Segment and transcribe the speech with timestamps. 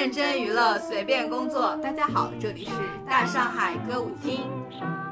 [0.00, 1.76] 认真娱乐，随便工作。
[1.76, 2.70] 大家好，这里是
[3.06, 4.40] 大上海歌舞厅。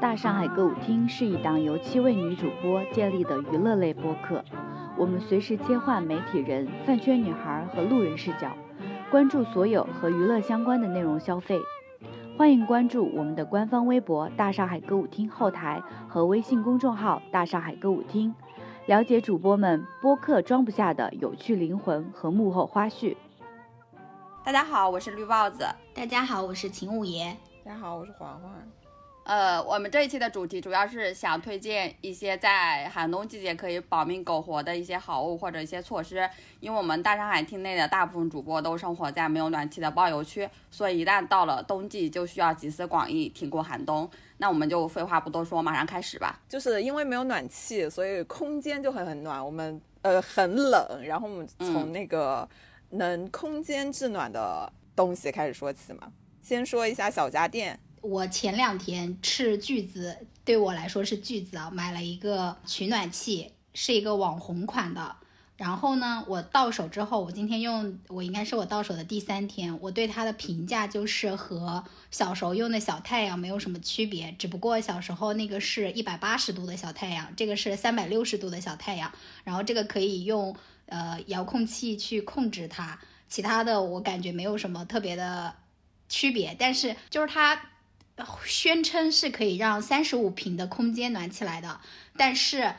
[0.01, 4.43] 大上海歌舞厅是一档由七位女主播建立的娱乐类播客，
[4.97, 8.51] 我们随时切换媒体人、饭圈女孩和路人视角，
[9.11, 11.59] 关注所有和娱乐相关的内容消费。
[12.35, 18.33] 欢迎关注我们的官方微博“大上海歌舞厅”后台和微信公众号“大上海歌舞厅”，
[18.89, 23.15] 了解主播们播客装不下的有趣灵魂和幕后花絮。
[24.49, 25.63] 大家好，我是绿帽子。
[25.93, 27.37] 大家好，我是秦五爷。
[27.63, 28.51] 大家好，我是环环。
[29.23, 36.27] 呃，我们这一期的主题主要是想推荐一些在寒冬季节可以保命苟活的一些好物或者一些措施。
[36.61, 44.09] 因为我们大上海厅内的大部分主播都生活在没有暖气的包邮区，所以一旦到了冬季，就需要集思广益，挺过寒冬。
[44.37, 46.39] 那我们就废话不多说，马上开始吧。
[46.49, 49.45] 就是因为没有暖气，所以空间就会很暖。
[49.45, 52.49] 我们呃很冷，然后我们从那个
[52.91, 56.11] 能空间制暖的东西开始说起吗。
[56.41, 57.79] 先说一下小家电。
[58.01, 60.15] 我前两天斥巨资，
[60.45, 65.15] 对我来说是巨资啊，买了一个取暖器，是一个网红款的。
[65.59, 79.11] 然后呢，我到手之后，我今天用，我应该是我到手的第三天，我对它的评价就是和小时候用的小太阳没有什么区别，只不过小时候那个是一百八十度的小太阳，这个是三百六十度的小太阳。
[79.43, 82.97] 然后这个可以用呃遥控器去控制它，
[83.27, 85.53] 其他的我感觉没有什么特别的
[86.07, 87.61] 区别，但是就是它。
[88.43, 91.79] 宣称是可以让三十五平的空间暖起来的，
[92.17, 92.73] 但是，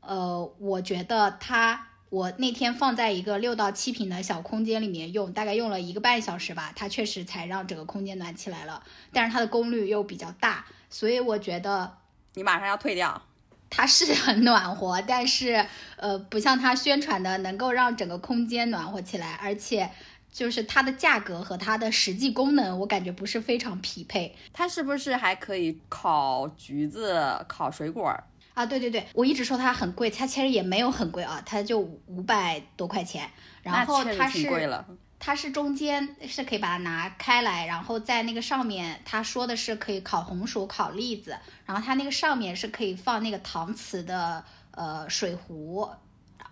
[0.00, 8.82] 呃，我觉得它，我那天放在一个六到七平的小空间里面用，大概用了一个半小时吧，它确实才让整个空间暖起来了。
[9.12, 11.96] 但是它的功率又比较大，所以我觉得
[12.34, 13.22] 你马上要退掉。
[13.68, 19.90] 它是很暖和，但是，呃，不像它宣传的能够让整个空间暖和起来，而且。
[20.32, 24.36] 就是它的价格和它的实际功能，我感觉不是非常匹配。
[24.52, 28.14] 它是不是还可以烤橘子、烤水果
[28.56, 28.66] 啊？
[28.66, 33.30] 对对对，我一直说它很贵，它其实也没有很贵啊，它就五百多块钱。
[33.62, 34.48] 然后它是
[35.18, 45.88] 它是中间是可以把它拿开来，然后在那个上面，他说的是可以烤红薯、烤栗子，然后它那个上面是可以放那个搪瓷的呃水壶。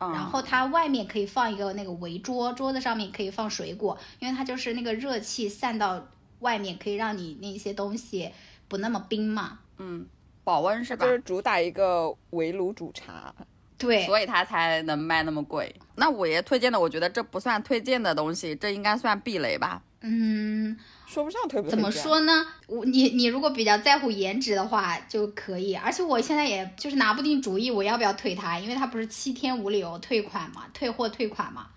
[0.01, 6.09] 然后它外面可以放一个那个围桌，桌子上面可以放水果，因为它就是那个热气散到
[6.41, 8.31] 外面，可以让你那些东西
[8.69, 9.61] 不那么冰嘛。
[9.79, 10.05] 嗯，
[10.45, 11.05] 保温是吧？
[11.05, 13.35] 就是主打一个围炉煮茶，
[13.77, 15.75] 对，所以它才能卖那么贵。
[15.97, 19.83] 那五爷推荐的，我觉得这不算推荐的东西，这应该算避雷吧？
[20.03, 20.79] 嗯。
[21.07, 22.45] 说不上推不怎么说呢？
[22.67, 31.69] 我你你如果比较在乎颜值的话就可以，而且我现在也就是拿不定主意我要不要退它，因为它不是七天无理由退款嘛，退货退款嘛。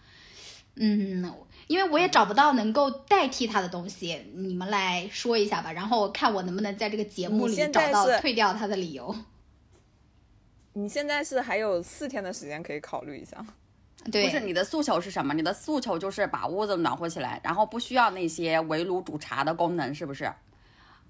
[0.76, 1.32] 嗯，
[1.68, 9.16] 因为我也找不到能够代替它的东西，你们来说一下吧，然后看我能不能在这个节目里找到退掉它的理由。
[10.74, 13.46] 你现在是还有四天的时间可以考虑一下。
[14.12, 15.34] 对不是你的诉求是什么？
[15.34, 20.32] 你的诉求就是把屋子暖和起来，然后不需要那些围炉煮茶的功能，是不是？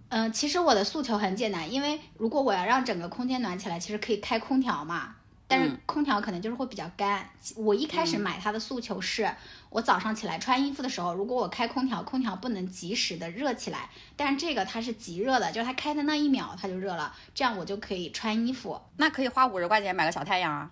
[0.10, 5.16] 嗯，其实我的诉求很简单，因为如果我要让整个空间暖起来，其实可以开空调嘛。
[5.50, 7.30] 但是空调可能就是会比较干。
[7.56, 9.30] 我一开始买它的诉求是，
[9.78, 13.88] 我早上起来穿衣服的时候，如果我开空调，空调不能及时的热起来。
[14.16, 18.82] 但是这个它是极热的，就是它开的那一秒它就热了，这样我就可以穿衣服。
[18.96, 20.72] 那可以花五十块钱买个小太阳啊。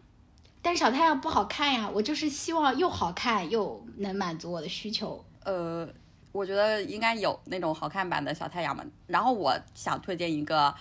[0.63, 5.23] 但小太阳不好看呀，我就是希望又好看又能满足我的需求。
[5.43, 5.87] 呃，
[6.31, 8.83] 我觉得应该有那种好看版的小太阳嘛。
[9.05, 10.73] 然后我想推荐一个，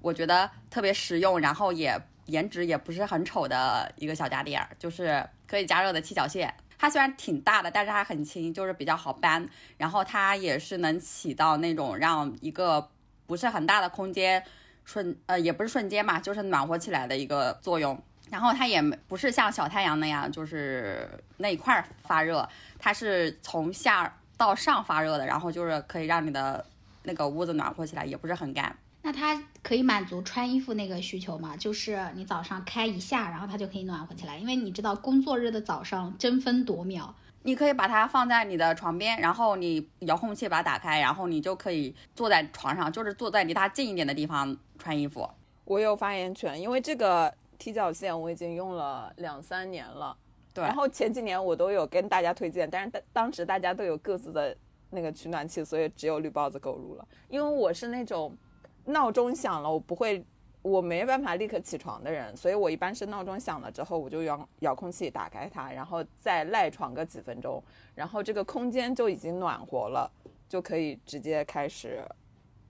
[0.00, 6.54] 我觉得特别实用，然后也颜值也不是很丑的一个小家电，就是可以加热的七角线。
[6.82, 9.48] 它虽然挺大的，但是它很轻，就是比较好搬。
[9.76, 12.90] 然后它也是能起到那种让一个
[13.24, 14.42] 不是很大的空间
[14.84, 17.96] 瞬呃也不是瞬间嘛，就是暖和起来的一个作用。
[18.28, 22.48] 然后它也不是像小太阳那样，就是那一块发热，
[22.80, 26.66] 它是从下到上发热的，然后就是可以让你的
[27.04, 28.76] 那个屋子暖和起来，也不是很干。
[29.02, 31.56] 那它可以满足穿衣服那个需求吗？
[31.56, 34.38] 就是你早上开一下，然后它就可以暖和起来。
[34.38, 45.28] 因为你知道工作日的早上争分夺秒，你可以把它放在你的床边，然后你遥控器把它打开，然后你就可以坐在床上，就是坐在离它近一点的地方穿衣服。
[45.64, 47.34] 我有发言权，因为这个。
[47.58, 50.16] 踢脚线我已经用了两三年了，
[50.52, 50.64] 对。
[50.64, 54.56] 然后前几年我都有跟大家推荐，但是当当时大家都有各自的
[54.90, 57.06] 那个取暖器，所以只有绿帽子购入了。
[57.28, 58.36] 因为我是那种
[58.84, 60.24] 闹钟响了我不会，
[60.62, 67.62] 我没办法立刻起床的人，所以我一般是闹钟响了之后我就遥遥控器打开它，然后再赖床个几分钟，
[67.94, 70.10] 然后这个空间就已经暖和了。
[70.48, 72.06] 就可以直接开始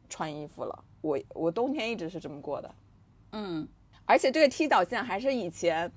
[0.09, 0.85] 穿衣服了。
[1.01, 2.75] 我我冬天一直是这么过的，
[3.33, 3.67] 嗯，
[4.05, 5.91] 而且这个踢脚线还是以前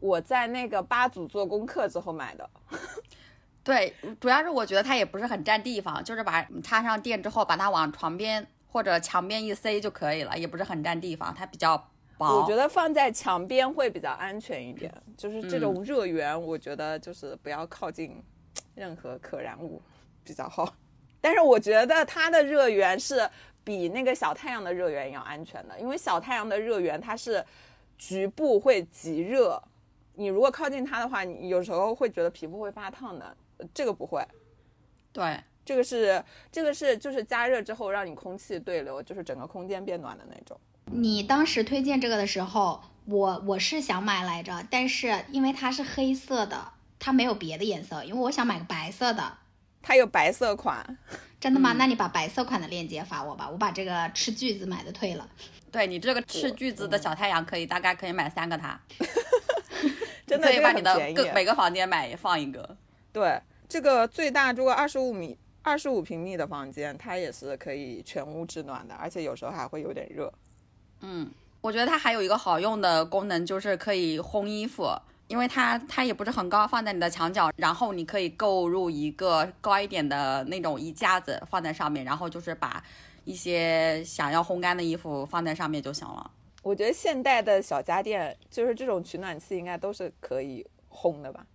[0.00, 2.50] 我在那个八组做功课之后买的。
[3.64, 11.78] 对，主要是我觉得它也不是很占地方，就是把插上电之后，把它往床边或者墙边一塞就可以了，也不是很占地方，它比较
[12.18, 12.40] 薄。
[12.40, 18.20] 我觉得放在墙边会比较安全一点，就是这种热源，我觉得就是不要靠近
[18.74, 19.80] 任何可燃物
[20.24, 20.74] 比较好。
[21.20, 23.30] 但是我觉得它的热源是
[23.62, 27.44] 比那个小太阳的热源要安全的，因为小太阳的热源它是
[27.96, 29.62] 局部会极热，
[30.14, 33.36] 你如果靠近它的话，你有时候会觉得皮肤会发烫的。
[33.72, 34.20] 这个不会，
[35.12, 36.22] 对，这个是
[36.52, 40.58] 这个是就是加热之后让你空气对流，就是整个空间变暖的那种。
[40.86, 49.38] 你当时推荐这个的时候，我我是想买来着，但是因为它是黑色的，它没有别的颜色，因为我想买个白色的。
[49.86, 50.96] 它有白色款，
[51.38, 51.74] 真的吗？
[51.76, 55.28] 那你把白色款的链接发我吧，我把这个吃巨子买的退了。
[55.70, 58.80] 对你这个吃巨子的小太阳，可以大概可以买三个它
[60.26, 62.76] 真的可以把你的各每个房间买放一个。
[63.12, 63.38] 对，
[63.68, 70.30] 这个最大如果二十五米、二十五平米的房间，它也是可以全屋制暖的，而且有时候还会有点热。
[71.00, 71.30] 嗯，
[71.62, 74.94] 我觉得它还有一个好用的功能，就是可以烘衣服，
[75.26, 82.84] 因为它它也不是很高，放在你的墙角，然后你可以购入一个高一点的那种衣架子放在上面，然后就是把
[83.24, 86.30] 一些想要烘干的衣服放在上面就行了。
[86.62, 91.46] 我觉得现代的小家电，就是这种取暖器，应该都是可以烘的吧？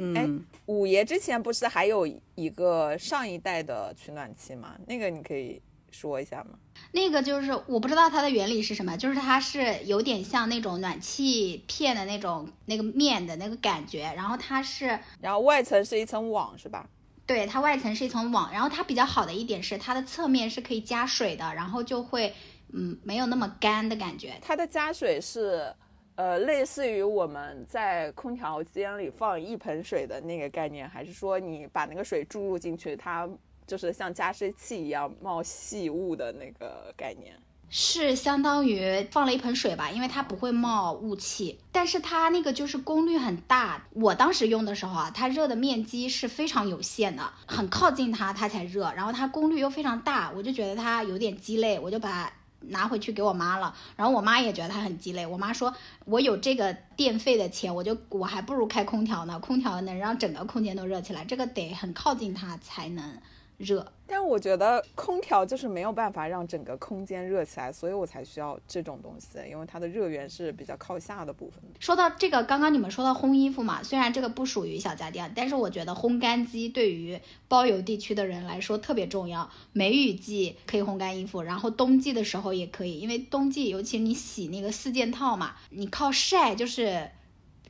[0.00, 4.74] 嗯，五爷之前不是还有一个上一代的取暖器吗？
[4.86, 5.60] 那个你可以
[5.90, 6.58] 说一下吗？
[6.92, 16.88] 那个就是我不知道它的原理是什么，就是它是有点像那种暖气片的那种那个面的那个感觉，然后它是然后外层是一层网是吧？
[17.26, 22.34] 对它外层是一层网，然后它比较好的一点是它的侧面是可以加水的，然后就会
[22.72, 24.36] 嗯没有那么干的感觉。
[24.42, 25.72] 它的加水是，
[26.20, 33.26] 呃，类似于我们在空调间里放一盆水的那个概念，还是说你把那个水注入进去，它
[33.66, 37.34] 就是像加湿器一样冒细雾的那个概念？
[37.70, 43.86] 是相当于放了一盆水吧，因为它不会冒雾气，但是它那个就是功率很大。
[43.94, 53.74] 我当时用的时候啊，它热的面积是非常有限的，很靠近它它才热，然后它功率又非常大，我就觉得它有点鸡肋，我就把拿回去给我妈了。
[53.96, 55.74] 然后我妈也觉得她很鸡肋，我妈说
[56.04, 63.18] 我有这个电费的钱，我就我还不如开空调呢，空调能让整个空间都热起来，这个得很靠近它才能
[63.60, 63.86] 热。
[64.06, 71.62] 但我觉得空调就是没有办法让整个空间热起来，所以我才需要这种东西，因为它的热源是比较靠下的部分。
[71.78, 79.48] 说到这个，刚刚你们说到烘衣服嘛，虽然这个不属于小家电，但是我觉得烘干机对于包邮地区的人来说特别重要。
[79.72, 87.10] 梅雨季可以烘干衣服，然后冬季的时候也可以，因为冬季尤其你洗那个四件套嘛，你靠晒就是。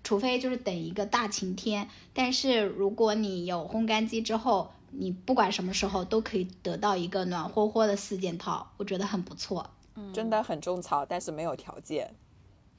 [0.02, 9.69] 除非就是等一个大晴天，但是如果你有烘干机之后，你不管什么时候都可以得到一个暖和和的四件套，我觉得很不错。
[9.96, 12.14] 嗯真的很种草，但是没有条件，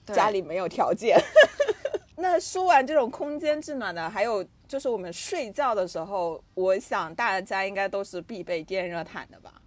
[0.06, 1.20] 对家里没有条件。
[2.16, 9.62] 那说完这种空间制暖的，还有就是我们睡觉的时候，我想大家应该都是必备电热毯的吧？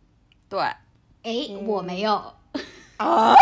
[0.49, 0.61] 对，
[1.23, 2.13] 哎，我没有，
[2.97, 3.35] 啊？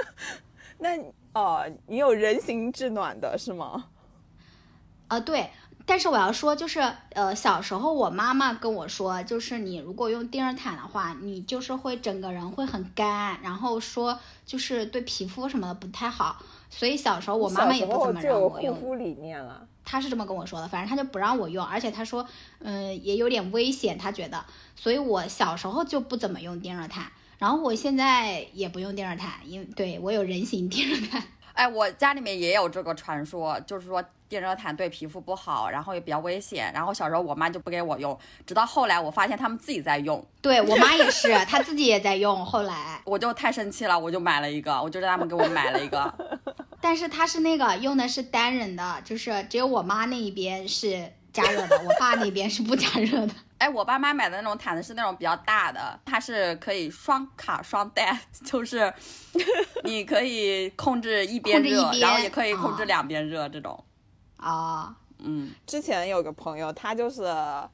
[0.78, 0.96] 那
[1.34, 3.90] 哦，你有人形制暖的是吗？
[5.08, 5.50] 啊，对，
[5.90, 6.80] 但是我要说，就是
[7.14, 14.16] 呃，小时候我妈妈跟我说，就是你如果用电热毯的话，你就是会整个人会很干，然后说
[14.46, 16.36] 就是对皮肤什么的不太好，
[16.70, 18.72] 所以小时候我妈妈也不怎么让我用。
[18.72, 19.66] 护肤理念了。
[19.84, 22.24] 她是这么跟我说的，反正她就不让我用，而且她说，
[22.60, 24.44] 嗯，也有点危险，她觉得，
[24.76, 31.22] 所以我小时候就不怎么用电热毯，然后我现在也不用电热毯，因为对我有人形电热毯。
[31.54, 36.70] 哎，我家里面也有这个传说，就是说电热毯对皮肤不好，然后也比较危险。
[36.74, 38.16] 然后小时候我妈就不给我用，
[38.46, 43.00] 直到后来我发现他们自己在用，对我妈也是， 她自己也在用，后来。
[43.06, 46.14] 我就太生气了，我就买了一个，我就让他们给我买了一个。
[46.78, 53.34] 但是它是那个用的是单人的，就是只有我妈那一边是加热的，我爸那边是不加热的。
[53.60, 58.90] 哎，我爸妈买的那种毯子是那种比较大的，它是可以双卡双待， 就是
[59.84, 63.84] 你可以控制一边热，然后也可以控制哦两边热，这种。
[64.38, 67.22] 哦，嗯，之前有个朋友，他就是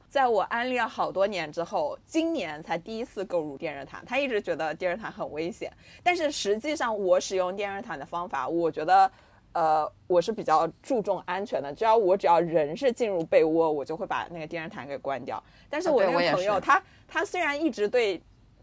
[0.09, 4.03] 在我安利了好多年之后，今年才第一次购入电热毯。
[4.05, 5.71] 他一直觉得电热毯很危险，
[6.03, 9.09] 但是实际上我使用电热毯的方法，我觉得，
[9.57, 15.43] 呃，我是比较注重安全的，只要我只要人是进入被窝，我就会把那个电热毯给关掉。
[15.67, 18.21] 但是我那个朋友，是他他虽然一直对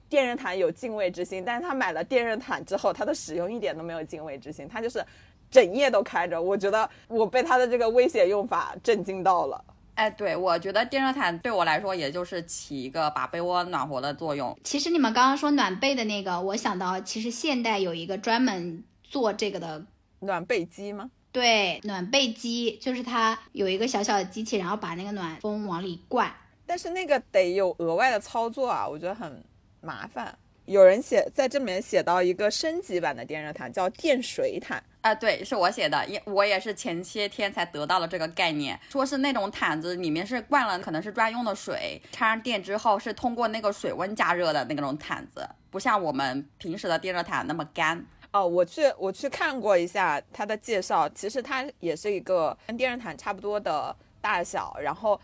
[0.09, 5.05] 电热毯有敬畏之心，但是他买了电热毯之后，他的使用一点都没有敬畏之心，他就是
[5.51, 6.41] 整夜都开着。
[6.41, 9.65] 我觉得我被他的这个危险用法震惊到了。
[9.97, 14.57] 哎，对，我觉得电热毯对我来说，也就是起一个把被窝暖和的作用。
[14.63, 19.85] 其实你们刚刚说暖被的那个，我想到其实现代有一个专门做这个的。
[20.25, 21.11] 暖被机吗？
[21.33, 26.33] 对，暖被机就是它有一个小小的机器，然后把那个暖风往里灌。
[26.67, 29.45] 但是那个得有额外的操作啊，我觉得很
[29.81, 30.39] 麻烦。
[30.67, 34.83] 有人写在这里面写到一个升级版的电热毯，叫电水毯。
[35.03, 48.07] 啊、对，是我写的，也我也是前些天才得到了这个概念，说是那种毯子里面是灌了可能是专用的水，插上电之后是通过那个水温加热的那种毯子，不像我们平时的电热毯那么干。
[48.35, 55.19] 哦，我去我去看过一下它的介绍，其实它也是一个跟电热毯差不多的大小，然后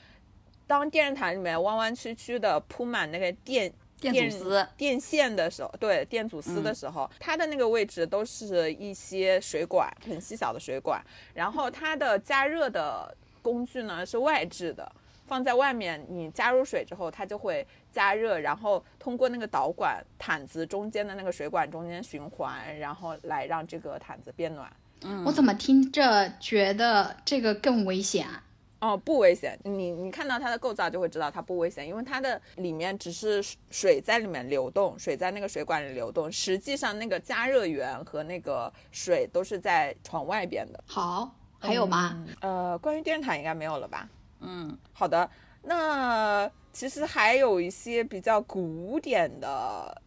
[0.65, 13.13] 当电热毯里面弯弯曲曲的铺满那个电电阻丝电线的时候，对电阻丝的时候，它的那个位置都是一些水管，很细小的水管，然后它的加热的
[13.43, 14.89] 工具呢是外置的。
[15.27, 24.71] 放在外面，你加入水之后，它就会加热，然后通过那个导管毯子中间的那个水管中间循环，然后来让这个毯子变暖。
[25.03, 28.43] 嗯我怎么听着觉得这个更危险啊？
[28.81, 29.59] 哦，不危险。
[29.63, 40.83] 你你看到它的构造就会知道它不危险，因为它的里面只是水在里面流动，水在那个水管里流动，实际上那个加热源和那个水都是在床外边的。
[40.87, 42.25] 好，还有吗？
[42.41, 44.09] 呃，关于电热毯应该没有了吧？
[44.41, 45.29] 嗯，好的，
[45.63, 50.03] 那其实还有一些比较古典的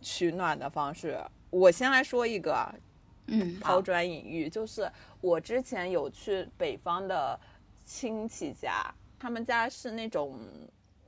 [0.00, 1.18] 取暖的方式。
[1.50, 2.74] 我先来说一个啊，
[3.28, 7.38] 嗯，抛砖引玉，就是我之前有去北方的
[7.84, 10.38] 亲戚家，他们家是那种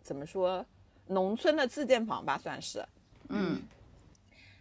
[0.03, 0.65] 怎么说，
[1.07, 2.85] 农村的自建房吧，算是。
[3.29, 3.61] 嗯，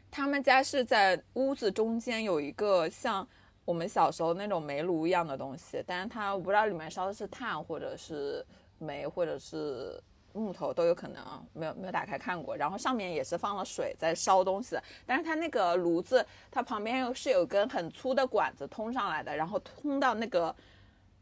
[0.09, 3.25] 他们家是在屋子中间有一个像
[3.63, 8.45] 我们小时候那种煤炉一样的东西，但是它我不知道里面烧的是炭或者是
[8.79, 10.01] 煤或者是
[10.33, 12.55] 木头都有可能啊，没有没有打开看过。
[12.55, 20.55] 然后上面也是放了水在烧东西，但是它那个炉子它旁边又是有根很粗的管子通上来的，然后通到那个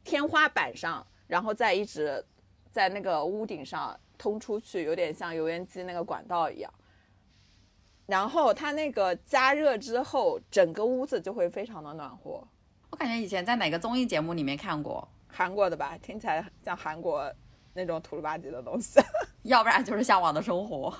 [0.03, 2.24] 天花板上，然后再一直
[2.71, 6.74] 在那个屋顶上通出去，有点像油烟机那个管道一样。
[8.05, 12.45] 然后它那个加热之后，整个屋子就会非常的暖和。
[12.91, 17.33] 我感觉以前在哪个综艺节目里面看过，韩国的吧，听起来像韩国
[17.75, 19.00] 那种土了吧唧的东西。
[19.44, 20.91] 要不然就是向往的生活。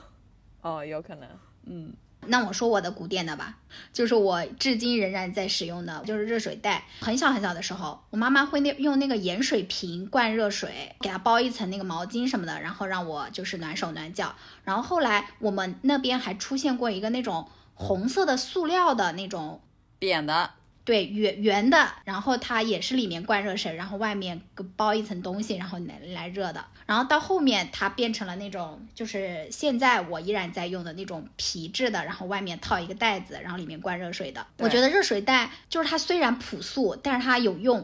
[0.62, 1.28] 哦，有可能。
[1.64, 1.92] 嗯，
[2.28, 3.58] 那我说我的古典的吧，
[3.92, 6.84] 就是我至今仍然在使用的，就是热水袋。
[7.00, 14.36] 很小很小的时候，我妈妈会那用那个盐水瓶灌热水，给它包一层那个毛巾什么的，然后让我就是暖手暖脚。
[14.64, 19.62] 然后后来我们那边还出现过一个那种红色的塑料的那种
[19.98, 20.52] 扁的，
[20.86, 24.40] 对，圆圆的，然后它也是里面灌热水，然后外面
[24.78, 26.64] 包一层东西，然后来来热的。
[26.86, 34.46] 然后到后面它变成了那种，就是现在我依然在用的那种皮质的，然后外面套一个袋子，然后里面灌热水的。
[34.60, 37.84] 我觉得热水袋就是它虽然朴素，但是它有用，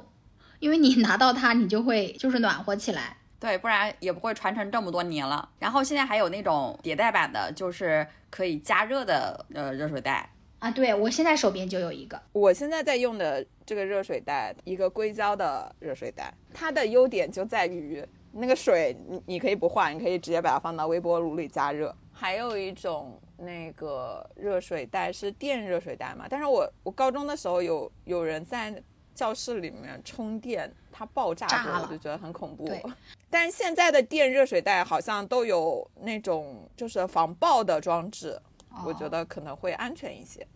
[0.60, 3.17] 因为你 拿到它，你就会就是暖和起来。
[3.39, 5.50] 对，不然也不会传承这么多年了。
[5.58, 10.29] 然后现在还有那种迭代版的，就是可以加热的呃热水袋。
[10.61, 21.93] 啊，对我现在手边就有一个，我现在在用的这个热水袋，一个硅胶的热水袋，它的优点就在于那个水你你可以不换，你可以直接把它放到微波炉里加热。
[22.11, 28.71] 还有一种那个热水袋是电热水袋嘛，但是我我高中的时候有有人在
[29.15, 32.83] 教室里面充电，它爆炸过，我就觉得很恐怖对。
[33.31, 38.39] 但是现在的电热水袋好像都有那种就是防爆的装置，
[38.85, 40.47] 我觉哦得可能会安全一些。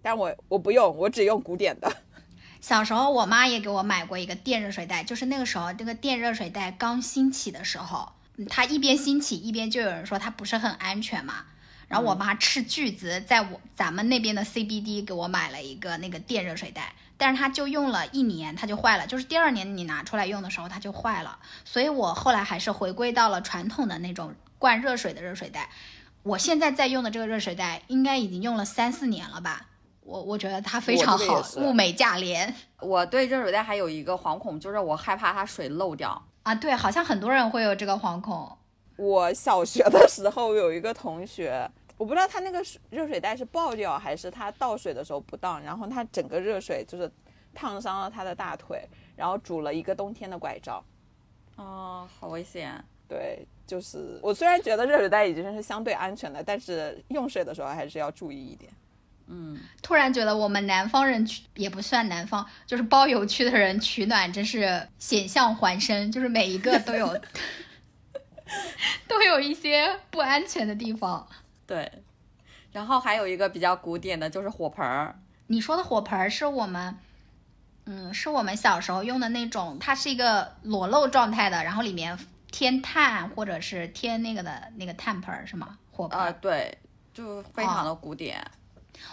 [0.00, 1.92] 但我我不用，我只用古典的。
[2.60, 11.46] 小时候，我妈也给我买过一个电热水袋，就是那个时候这个电热水袋刚兴起的时候，嗯它一边兴起，一边就有人说它不是很安全嘛。
[11.88, 25.68] 然后我妈斥巨资在我咱们那边的 CBD 给我买了一个那个电热水袋，但是它就用了一年，它就坏了，就是第二年你拿出来用的时候它就坏了，所以我后来还是回归到了传统的那种灌热水的热水袋。
[26.22, 29.66] 我现在在用的这个热水袋应该已经用了三四年了吧，
[30.02, 32.54] 我我觉得它非常好，物美价廉。
[32.80, 36.22] 我对热水袋还有一个惶恐，就是我害怕它水漏掉。
[36.44, 38.56] 啊，对，好像很多人会有这个惶恐。
[38.96, 47.10] 我小学的时候有一个同学，我不知道他那个水热水袋是爆掉还是他倒水的时候不当，然后他整个热水就是
[47.54, 50.82] 烫伤了他的大腿，然后拄了一个冬天的拐杖。
[51.56, 52.84] 哦，好危险。
[53.08, 58.70] 对，就是我虽然觉得热水袋已经是相对安全的，但是用水的时候还是要注意一点。
[59.28, 67.18] 嗯，突然觉得我们南方人取也不算南方，就是包邮区的人取暖真是险象环生，就是每一个都有
[69.08, 71.26] 都有一些不安全的地方。
[71.66, 71.90] 对。
[72.72, 75.18] 然后还有一个比较古典的，就是火盆儿。
[75.46, 76.94] 你说的火盆儿是我们，
[77.86, 82.18] 嗯，是我们小时候用的那种，它是一个裸露状态的，然后里面
[82.52, 85.76] 添炭或者是添那个的那个炭盆儿是吗？
[85.90, 86.28] 火盆儿。
[86.28, 86.78] 啊，对，
[87.12, 88.40] 就非常的古典。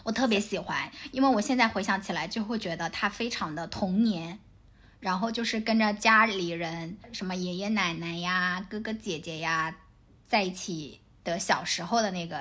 [0.03, 4.37] 我特别喜欢，因为我现在回想起来就会觉得它非常的童年，
[4.99, 9.75] 然后就是跟着家里人，什么爷爷奶奶呀、哥哥姐姐呀，
[10.27, 12.37] 在一起的小时候的那个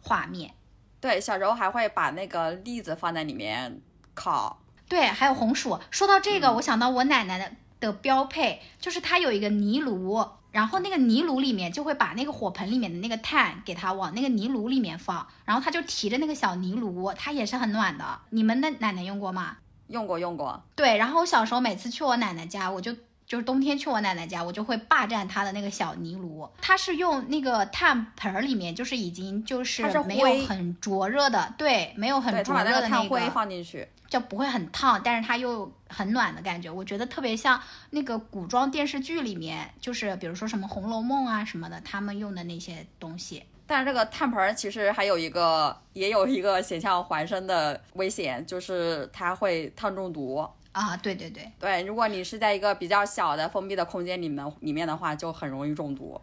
[0.00, 0.54] 画面。
[1.00, 3.80] 对，小时候还会把那个栗子放在里面
[4.14, 4.62] 烤。
[4.88, 5.80] 对，还有红薯。
[5.90, 7.50] 说到这个，我想到我奶奶的
[7.86, 18.04] 的标配，就是它有一个泥炉，然后那个泥炉里面就会把那个火盆里面的那个炭给它往那个泥炉里面放，然后它就提着那个小泥炉，它也是很暖的。
[18.30, 19.56] 你们的奶奶用过吗？
[19.88, 20.62] 用过，用过。
[20.74, 26.48] 对，然后我小时候每次去我奶奶家，我就就是冬天去我奶奶家，我就会霸占她的那个小泥炉。
[26.60, 33.88] 它是用那个炭盆儿里面，就是已经就是没有很灼热的，对，没有很灼热的那个炭灰放进去。
[34.06, 43.42] 就不会很烫，但是它又很暖的感觉，我觉得特别像那个古装电视剧里面，就是比如说什么《红楼梦》啊什么的，他们用的那些东西。
[43.66, 50.46] 但是这个炭盆儿其实还有一个，也有一个险象环生的危险，就是它会烫中毒。
[50.74, 56.20] 啊，对对对，对，如果你是在一个比较小的封闭的空间里面里面的话，就很容易中毒。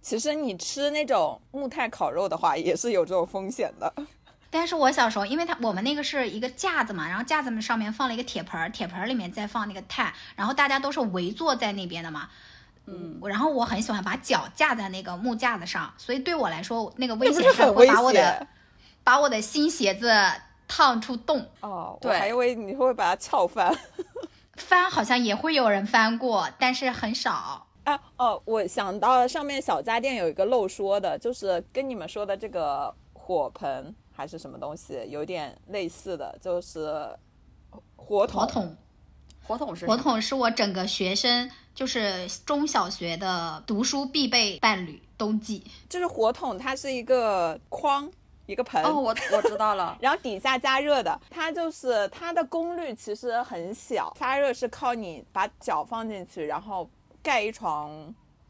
[0.00, 3.92] 其实你吃那种木炭烤肉的话，也是有这种风险的。
[4.50, 12.30] 但是我小时候，因为它我们那个是一个架子嘛，然后架子上面放了一个铁盆儿，铁盆儿里面再放那个炭，然后大家都是围坐在那边的嘛。
[12.86, 18.48] 嗯，然后我很喜欢把脚架在那个木架子上，所以对我来说，那个危险是会是很危把我的险？
[19.04, 20.10] 把我的新鞋子
[20.68, 21.44] 烫出洞。
[21.60, 23.76] 哦，我对还以为你会把它撬翻。
[24.56, 27.66] 翻好像也会有人翻过，但是很少。
[27.84, 37.08] 啊哦，我想到了上面小家电有一个漏说的，就是跟你们说的这个火盆还是什么东西有点类似的，就是
[37.96, 38.42] 火桶。
[38.42, 38.76] 火桶，
[39.42, 45.64] 火筒是火什么筒是我整个学生就是中小学的读书必备伴侣，冬季。
[45.88, 48.10] 就是火桶，它是一个筐，
[48.48, 48.82] 一个盆。
[48.82, 49.96] 哦，我我知道了。
[50.00, 56.88] 然后底下加热的，它就是它的功率其实很小，发热是靠你把脚放进去，然后
[57.22, 57.92] 盖一床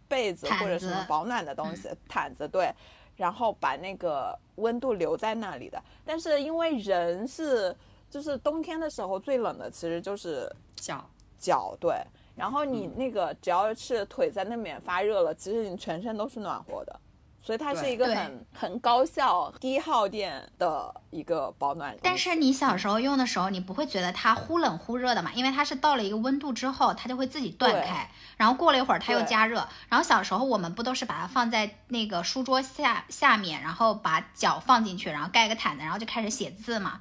[0.07, 2.73] 被子或者什么保暖的东西，毯子对，
[3.17, 5.83] 然后把那个温度留在那里的。
[6.07, 7.77] 但是因为人是
[8.09, 11.05] 就是冬天的时候最冷的其实就是脚
[11.39, 11.93] 脚对，
[12.37, 17.01] 然后你那个只要是腿在那边发热了，其实你全身都是暖和的。
[17.49, 21.97] 所以它是一个很很高效、低耗电的一个保暖。
[22.03, 25.33] 但是你小时候用的时候，你不会觉得它忽冷忽热的嘛？
[25.33, 29.67] 因为它是到了一个温度之后，它就会自己断开，然后过了一会儿它又加热。
[29.89, 37.01] 然后小时候我们不都是把它放在那个书桌下下面，然后把脚放进去，然后盖个毯子，然后就开始写字嘛。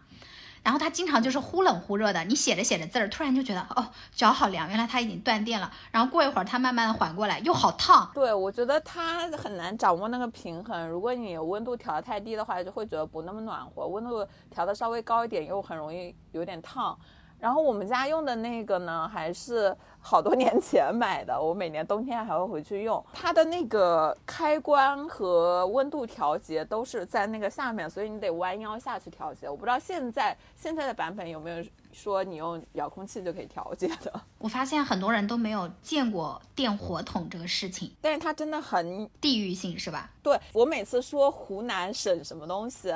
[0.68, 5.72] 然后它经常就是忽冷忽热的，你写着写着字儿，突然就觉得哦脚好凉，原来它已经断电了。
[5.92, 8.12] 然后过一会儿它慢慢的缓过来，又好烫。
[8.14, 10.90] 对，我觉得它很难掌握那个平衡。
[10.90, 17.00] 如果你温度调得太低的话，就会觉得不那么暖和；温度调的稍微高一点，又很容易有点烫。
[17.40, 23.04] 然后我们家用的那个呢，还是好多年前买的，我每年冬天还会回去用。
[23.14, 29.48] 它的那个开关和温度调节都是在那个下面，所以你得弯腰下去调节。
[29.50, 40.10] 我不知道现在现在的版本有没有说你用遥控器就可以调节的，我 发现很多人都没有见过电火筒这个事情，但是它真的很地域性是吧？
[40.24, 42.94] 对我每次说湖南省什么东西，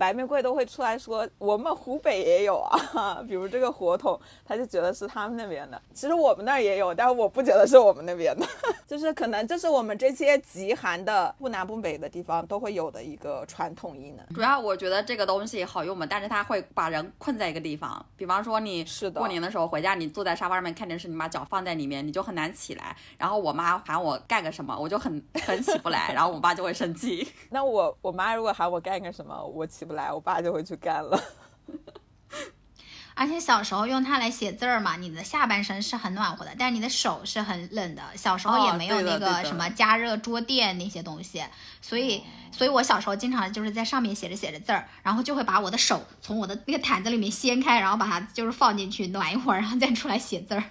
[0.00, 2.58] 白玫瑰都会出来说我们湖北也有
[2.94, 5.80] 啊， 比如这个火筒，他就觉得是他们那边的。
[5.92, 8.46] 其实我们那儿也有，但是我不觉得是我们那边的，
[8.88, 14.26] 就是可能这是我们这些极寒的不南不北的地方都会有的一个传统艺能。
[14.34, 18.02] 主要我觉得这个东西好用嘛，但是它会把人困在一个地方。
[18.16, 22.96] 比方说你是的过年的时候回家，你坐在沙发上面看电视，你把脚放在里面，你就很难起来。
[23.18, 27.28] 然后我妈喊我干个什么，我就很 很起不来，然后我爸就会生气。
[27.50, 31.20] 那我我妈如果喊我干个什么，我起不来，我爸就会去干了。
[33.16, 38.02] 而且小时候用它来写字儿嘛，你的下半身是很暖和的，但是你的手是很冷的。
[38.16, 41.42] 小时候也哦没有那个什么加热桌垫那些东西，
[41.82, 42.22] 所以，
[42.52, 50.62] 所以我小时候经常就是在上面写着写着字儿，然后就会把我的手从我的那个毯子里面掀开，然后把它就是放进去暖一会儿，然后再出来写字儿。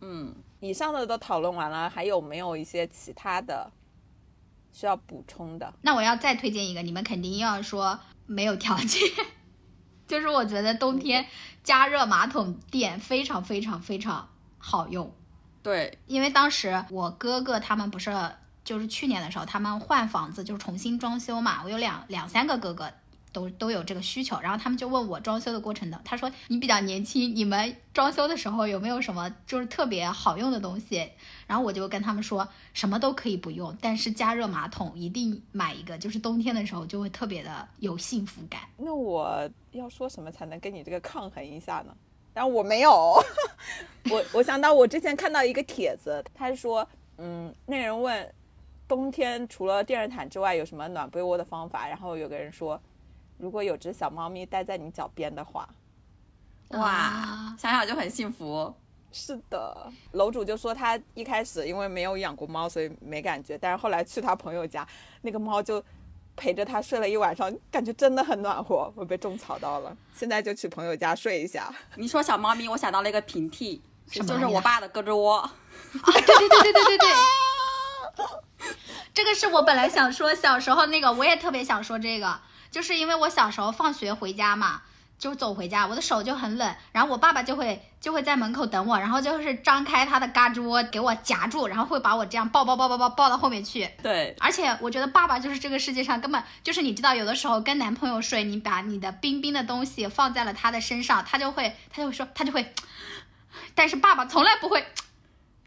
[0.00, 3.70] 嗯，以上的都讨论完了，还有没有一些其他的
[4.72, 5.72] 需要补充的？
[5.82, 9.00] 那我要再推荐一个，你们肯定要说没有条件，
[10.08, 11.26] 就是我觉得冬天
[11.62, 15.14] 加热马桶垫非常非常非常好用。
[15.62, 18.12] 对，因为当时我哥哥他们不是
[18.64, 22.92] 就是去年的时候，他们换房子就是重新装修嘛，我有两两三个哥哥
[23.34, 31.10] 都都有这个需求，然后他们就问我装修的过程的，他说你比较年轻，你们装修的时候有没有什么就是特别好用的东西？
[31.46, 38.62] 然后我就跟他们说什么都可以不用，但是加热马桶一定买一个，就是冬天的时候就会特别的有幸福感。
[38.78, 41.94] 那我要说什么才能跟你这个抗衡一下呢？
[42.32, 42.90] 但我没有，
[44.10, 48.34] 我我想到我之前看到一个帖子，他说，嗯，那人问
[48.88, 52.80] 冬天除了电热毯之外有什么暖被窝的方法，然后有个人说，
[53.38, 55.68] 如果有只小猫咪待在你脚边的话，
[56.68, 58.74] 哇，啊想想就很幸福。
[59.12, 64.86] 是的，楼主就说他一开始因为没有养过猫，所以没感觉，但是后来去他朋友家，
[65.22, 65.80] 那个猫就
[66.34, 68.92] 陪着他睡了一晚上，感觉真的很暖和。
[68.96, 71.72] 我被种草到了， 现在就去朋友家睡一下。
[71.94, 75.38] 你说小猫咪，我想到了一个平替，就是我爸的胳肢窝。
[75.38, 75.52] 啊，
[76.02, 77.08] 对对对对对对对。
[79.14, 82.40] 这个是我本来想说，小时候那个我也特别想说这个，
[82.74, 84.82] 就是因为我小时候放学回家嘛，
[85.16, 93.88] 就走回家，我的手就很冷，然后我爸爸就会就会在门口等我，然后就是张开他的嘎吱窝给我夹住，然后会把我这样抱抱抱抱抱抱到后面去。
[94.02, 102.74] 对，而且我觉得爸爸就是这个世界上根本就是你知道，有的时候跟男朋友睡，你把你的冰冰的东西放在了他的身上，他就会他就会说他就会，
[103.76, 104.84] 但是爸爸从来不会。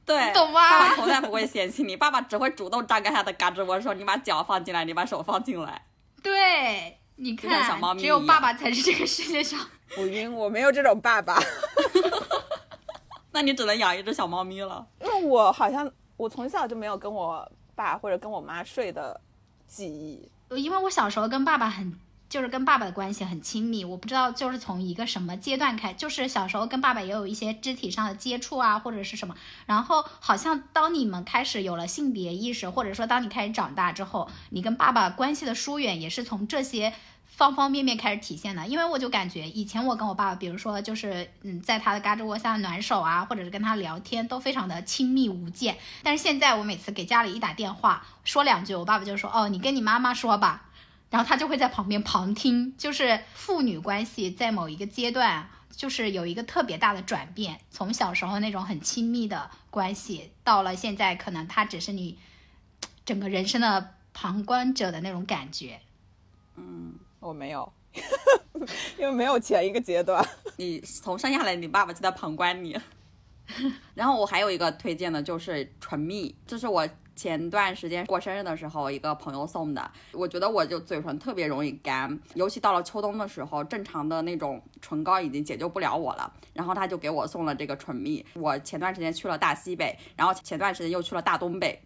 [0.05, 5.83] 对，懂吗爸爸从来不会嫌弃你，爸爸只会主动张开他的嘎吱窝，说你把脚放进来，你把手放进来。
[6.21, 9.59] 对，你看猫，咪只有爸爸才是这个世界上。
[9.97, 11.41] 我晕，我没有这种爸爸，
[13.31, 14.85] 那你只能养一只小猫咪了。
[14.99, 19.19] 因为我好像我从小就没有跟我爸或者跟我妈睡的
[19.65, 20.29] 记忆。
[20.49, 21.97] 因为我小时候跟爸爸很，
[22.29, 29.35] 就是跟爸爸的关系很亲密，我不知道就是从一个什么阶段开，就是小时候跟爸爸也有一些肢体上的接触啊，或者是什么。
[29.65, 36.93] 然后好像当你们开始有了性别意识，或者说当你开始长大之后，你跟爸爸关系的疏远也是从这些。
[37.29, 45.77] 方方面面开始体现的，因为我就感觉以前我跟我爸爸，比如说就是嗯，在他的嘎吱窝下暖手啊，或者是跟他聊天，都非常的亲密无间。
[46.01, 50.63] 但是现在我每次给家里一打电话，说两句，我爸爸就说：“哦，你跟你妈妈说吧。”
[51.09, 62.17] 然后他就会在旁边旁听，就是父女关系在某一个阶段，就是有一个特别大的转变，从小时候那种很亲密的关系，到了现在可能他只是你
[63.05, 65.79] 整个人生的旁观者的那种感觉。
[66.55, 67.71] 嗯我没有，
[68.99, 70.23] 因为没有前一个阶段。
[70.57, 72.77] 你从生下来，你爸爸就在旁观你。
[73.95, 76.87] 然后我还有一个推荐的，就是唇蜜，这是我
[77.17, 79.91] 前段时间过生日的时候一个朋友送的。
[80.13, 86.31] 我觉得我就嘴唇特别容易干，尤其到了秋冬的时候，正常的那种唇膏已经解救不了我了。
[86.53, 88.23] 然后他就给我送了这个唇蜜。
[88.35, 91.81] 我前段时间去了大西北，然后前段时间又去了大东北，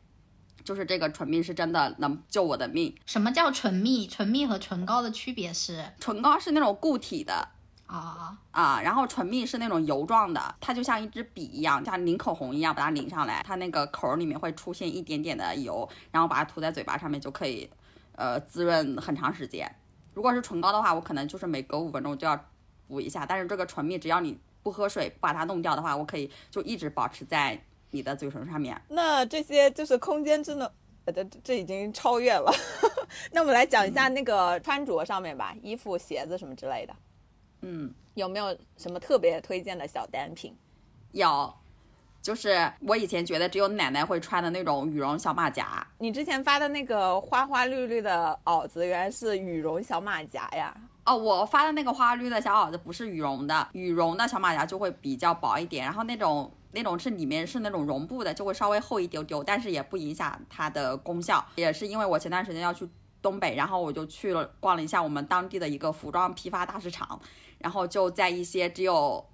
[0.64, 2.94] 就是这个唇蜜是真的能救我的命。
[3.06, 4.08] 什么叫唇蜜？
[4.08, 7.48] 唇蜜和唇膏的区别是唇膏是那种固体的，
[7.92, 17.70] 啊、啊，然后唇蜜是那种油状的，它就像一支笔一样，像拧口红一样把它拧上来，它那个口儿里面会出现一点点的油，然后把它涂在嘴巴上面就可以，
[18.14, 19.70] 呃，滋润很长时间。
[20.14, 22.40] 如果是唇膏的话，我可能就是每隔五分钟就要
[22.88, 28.82] 补一下，但是这个唇蜜只要你不喝水不把它弄掉的话，我可以就一直保持在你的嘴唇上面。
[28.88, 30.74] 那这些就是空间真的，
[31.06, 32.54] 呃，这这已经超越了。
[33.34, 36.94] 那我们来讲一下那个穿着上面吧，衣服、鞋子什么之类的，
[37.62, 40.56] 嗯，有没有什么特别推荐的小单品？
[41.12, 41.54] 有，
[42.22, 50.76] 就是我以前觉得只有奶奶会穿的那种羽绒小马甲，你之前发的那个花花绿绿的袄子，原来是羽绒小马甲呀？
[51.04, 61.44] 哦，我发的那个花绿的小袄子不是羽绒的，羽绒的小马甲就会比较薄一点，然后那种那种是里面是那种绒布的，就会稍微厚一丢丢，但是也不影响它的功效。
[61.56, 62.88] 也是因为我前段时间要去
[63.20, 67.20] 东北，然后我就去了逛了一下我们当地的一个服装批发大市场，
[67.62, 69.26] 然后就在一些只有。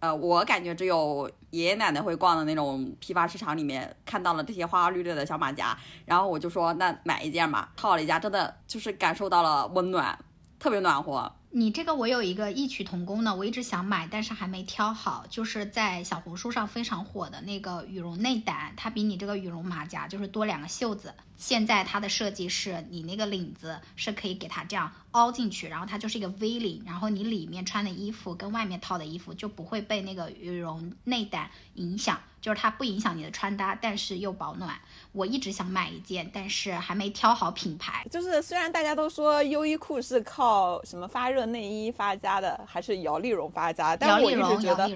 [0.00, 10.18] 呃，我感觉只有爷爷奶奶会逛的那种批发市场里面看到了这些花花绿绿的小马甲，然后我就说那买一件吧，套了一件，真的就是感受到了温暖，
[10.58, 11.30] 特别暖和。
[11.52, 21.12] 你这个我有一个异曲同工的，我一直想买，但是还没挑好，就是在小红书上非常火的那个羽绒内胆，它比你这个羽绒马甲就是多两个袖子。
[21.36, 34.74] 现在它的设计是你那个领子是可以给它这样凹进去，然后它就是一个 V 领，然后你里面穿的衣服跟外面套的衣服就不会被那个羽绒内胆影响，就是它不影响你的穿搭，但是又保暖。
[35.12, 38.06] 我一直想买一件，但是还没挑好品牌。
[38.10, 44.90] 就是虽然大家都说优衣库是靠什么发热内衣发家的，还是摇粒绒发家，但我一直觉得，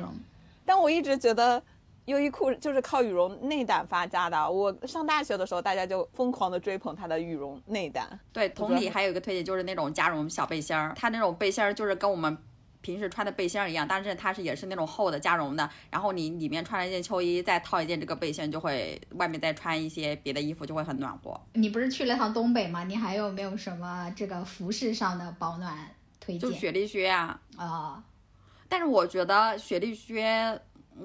[0.64, 1.62] 但我一直觉得。
[2.07, 4.50] 优衣库就是靠羽绒内胆发家的。
[4.50, 8.07] 我上大学的时候，大家就疯狂的追捧它的羽绒内胆。
[8.30, 12.37] 对，同理还有一个推荐就是那种加绒小背心儿，它那种背心儿就是跟我们
[12.85, 15.68] 平时穿的背心儿一样，但是它是也是那种厚的加绒的。
[15.90, 21.40] 然后你里面穿了一件秋衣，再套一件这个背心，就会外面再穿一些别的衣服，就会很暖和。
[21.55, 22.85] 你不是去了趟东北吗？
[22.85, 25.75] 你还有没有什么这个服饰上的保暖
[26.20, 26.51] 推荐？
[26.51, 27.40] 就雪地靴啊。
[27.57, 28.05] 啊，
[28.68, 30.61] 但是我觉得雪地靴。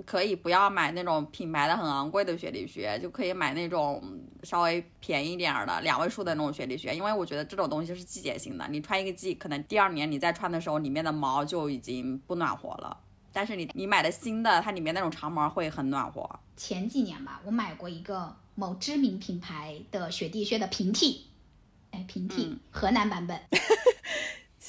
[0.05, 4.01] 可以不要买那种品牌的很昂贵的雪地靴，就可以买那种
[4.43, 12.97] 稍微便宜点儿的两位数的那种雪地靴，因为我觉得这种东西是季节性的，你穿一个季，可能第二年你再穿的时候，里面的毛就已经不暖和了。
[13.31, 16.27] 但是你你买的新的，它里面那种长毛会很暖和。
[16.57, 21.27] 前几年吧，我买过一个某知名品牌的雪地靴的平替，
[21.91, 23.39] 哎，平替河南版本。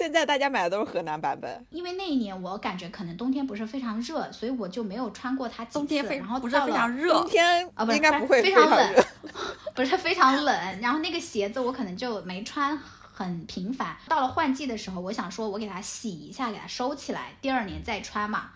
[0.00, 5.78] 现在大家买的都是河南版本，因为那一年我感觉可能冬天不是非常热，所以我就没有穿过它几次。
[5.78, 9.04] 冬天非然后不是非常热，冬天啊不应该不会非常冷，
[9.76, 10.80] 不是非常冷。
[10.80, 12.74] 然后那个鞋子我可能就没穿
[13.12, 13.94] 很频繁。
[14.08, 18.52] 到了换季的时候，我想说我给它洗一下，给它收起来，第二年再穿嘛。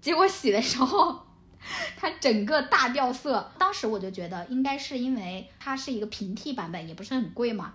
[0.00, 1.26] 结果洗的时候，
[1.98, 3.50] 它整个大掉色。
[3.58, 7.72] 当时我就觉得应该是因为它是一个平替版本，也不是很贵嘛。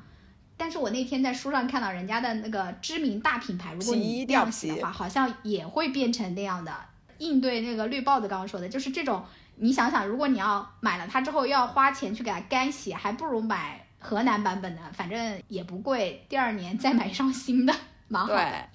[0.60, 6.72] 但是我那天在书上看到人家的那个知名大品牌，如果你这样洗的话，好像也会变成那样的。
[7.18, 9.24] 应对那个绿豹子刚刚说的，就是这种。
[9.62, 16.26] 你想想，如果你要买了它之后要花钱去给它干洗，还不如买河南版本的，反正也不贵。
[16.30, 17.74] 第二年再买一双新的，
[18.08, 18.70] 蛮好的。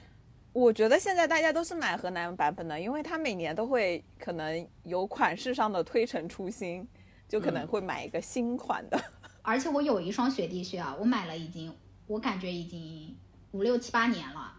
[0.53, 6.87] 我觉得现在大家都是买河南版本的，因为它每年都会可能有款式上的推陈出新，
[7.27, 9.03] 就可能会买一个新款的。
[9.47, 11.77] 而且我有一双雪地靴啊，我买了已经，
[12.07, 13.15] 我感觉已经
[13.53, 14.55] 五六七八年了，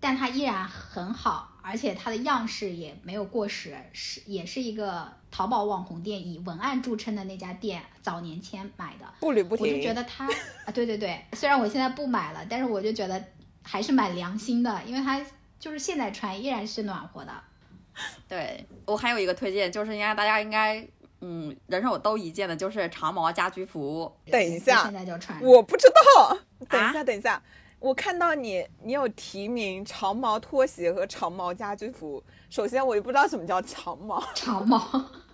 [0.00, 9.68] 但它依然很好，而且它的样式也没有过时，是也是一个淘宝网红店以文案著称的那家店早年前买的，步履不停。
[9.68, 10.26] 我就觉得它
[10.66, 13.24] 啊，对对对，虽然我现在不买了，但是我就觉得
[13.62, 15.24] 还是蛮良心的，因为它
[15.60, 17.32] 就是现在穿依然是暖和的。
[18.26, 20.84] 对我还有一个推荐，就是应该大家应该。
[21.24, 24.12] 嗯，人手都一件的就是长毛家居服。
[24.26, 25.40] 等一下，现在就穿。
[25.40, 26.36] 我不知道。
[26.68, 27.40] 等一下，等一下，
[27.78, 32.20] 我看到你，你有提名长毛拖鞋和长毛家居服。
[32.50, 34.20] 首先，我也不知道什么叫长毛。
[34.34, 34.80] 长毛，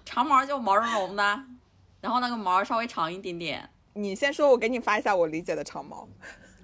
[0.04, 1.22] 长毛就毛茸茸的，
[2.02, 3.70] 然后那个毛稍微长一点点。
[3.94, 6.06] 你先说，我给你发一下我理解的长毛。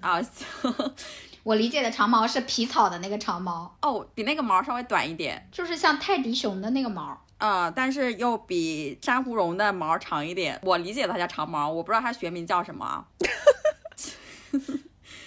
[0.00, 0.46] 啊，行。
[1.42, 3.74] 我理解的长毛是皮草的那个长毛。
[3.80, 7.18] 哦，比那个毛稍微短一点，就是像泰迪熊的那个毛。
[7.38, 10.58] 呃，但是又比珊瑚绒的毛长一点。
[10.62, 13.06] 我理解它叫长毛，我不知道它学名叫什么。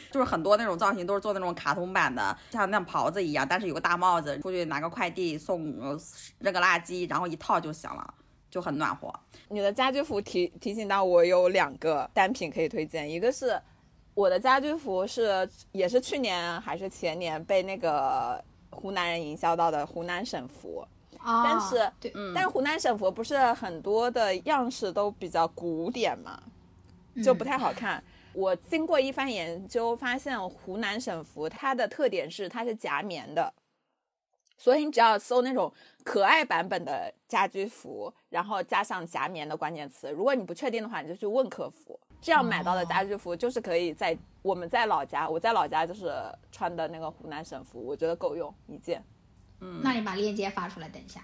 [0.10, 5.64] 就是很多那种造型都是做那种卡通版的，像那袍子一样，但是有个大帽子，出去拿个快递送
[6.40, 8.14] 扔个垃圾，然后一套就行了，
[8.50, 9.14] 就很暖和。
[9.50, 13.62] 你的家居服提提醒到我有两个单品可以推荐，一个是
[14.14, 18.42] 我的家居服是也是去年还是前年被那个
[18.72, 20.88] 湖南人营销到的湖南省服。
[21.44, 26.42] 但是，对，但是湖南省服不是很多的样式都比较古典嘛，
[27.22, 28.02] 就不太好看。
[28.34, 33.54] 我经过一番研究，发现湖南省服它的特点是它是夹棉的，
[34.58, 42.00] 所以你只要搜那种可爱版本的家居服，然后加上夹棉的关键词，如果你不确定的话，你就去问客服。
[42.22, 46.12] 这样买到的家居服就是可以在我们在老家，我在老家就是
[46.52, 49.04] 穿的那个湖南省服，我觉得够用一件。
[49.62, 51.22] 嗯，那你把链接发出来，等一下。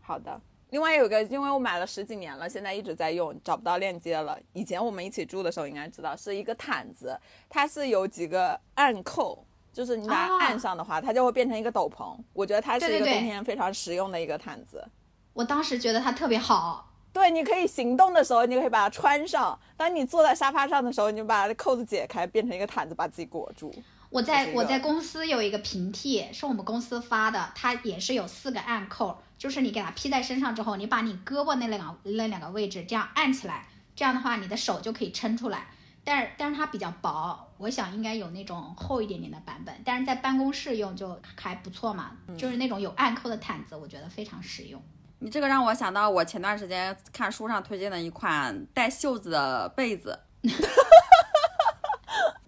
[0.00, 0.40] 好的。
[0.70, 4.36] 另外有个，因为我买了十几年了，现在一直在用，找不到链接了。
[4.54, 7.16] 以前我们一起住的时候应该知道，是一个毯子，
[7.48, 12.18] 它是有几个暗扣，就是你把它按上的话，它就会变成一个斗篷。
[12.32, 14.84] 我觉得它是一个冬天非常实用的一个毯子。
[15.32, 16.90] 我当时觉得它特别好。
[17.12, 23.72] 对，你可以行动的时候，你可以把它穿上；当你坐在沙发上的时候，你就把扣子解开，变成一个毯子，把自己裹住。
[24.14, 35.66] 我在我在公司有一个平替，是我们公司发的，它也是有四个暗扣，就是你给它披在身上之后，你把你胳膊那两那两个位置这样按起来，这样的话你的手就可以撑出来，
[36.04, 44.80] 但是但是它比较薄，我想应该有那种厚一点点的版本，但是在办公室用就还不错嘛，就是那种有暗扣的毯子，我觉得非常实用。
[45.18, 50.16] 你这个让我想到我前段时间看书上推荐的一款带袖子的被子。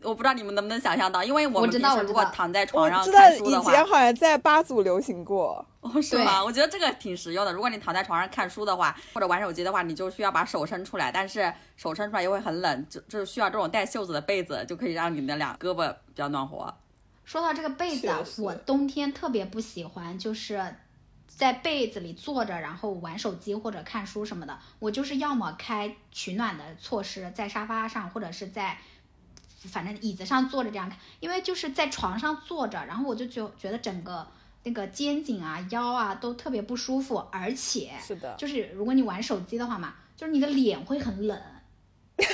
[0.06, 6.42] 我不知道你们能不能想象到，因为我们平时如果躺在床上看书的话，以前好像在八组流行过， 哦，是吗？
[6.44, 7.52] 我觉得这个挺实用的。
[7.52, 16.72] 如果你躺在床上看书的话，或者玩手机的话，你就需要把手伸出来，但是手伸出来又会很冷，就就是需要这种带袖子的被子，就可以让你的两胳膊比较暖和。
[17.24, 18.08] 说到这个被子，
[18.40, 20.76] 我冬天特别不喜欢，就是
[21.26, 24.56] 在被子里坐着，然后玩手机或者看书什么的。
[24.78, 28.78] 我就是要么开取暖的措施，在沙发上或者是在。
[29.66, 34.26] 反正椅子上坐着这样看，因为就是在床上坐着，然后我就觉觉得整个
[34.62, 41.40] 那个肩颈啊、腰啊都特别不舒服，而且是的，就是如果你玩手机的话嘛，就是你的脸会很冷。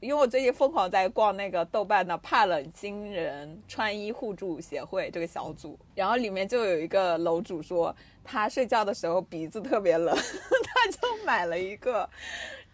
[0.00, 12.08] 因为我最近疯狂在逛那个豆瓣的怕冷惊人穿衣互助协会这个小组，然后里面就有一个楼主说，他睡觉的时候鼻子特别冷， 他就买了一个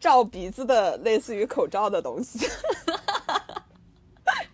[0.01, 2.47] 罩鼻子的类似于口罩的东西。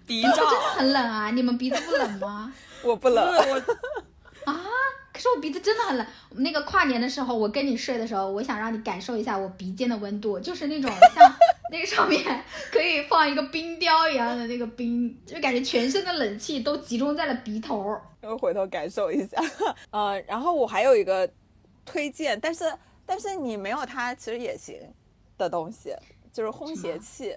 [0.09, 1.31] 鼻罩真的很冷啊！
[1.31, 2.53] 你们鼻子不冷吗？
[2.83, 3.25] 我不冷。
[3.25, 4.61] 我啊！
[5.13, 6.07] 可是我鼻子真的很冷。
[6.31, 11.35] 那个跨年的时候，我跟你睡的时候，我想让你感受一下我鼻尖的温度，就是那种像
[11.71, 12.43] 那个上面
[12.73, 18.01] 可以放一个冰雕一样的那个冰，就感觉全身的冷气都集中在了鼻头。
[18.23, 19.37] 我回头感受一下。
[19.91, 21.29] 呃，然后我还有一个
[21.85, 22.73] 推荐，但是
[23.05, 24.81] 但是你没有它其实也行
[25.37, 25.95] 的东西，
[26.33, 27.37] 就是烘鞋器。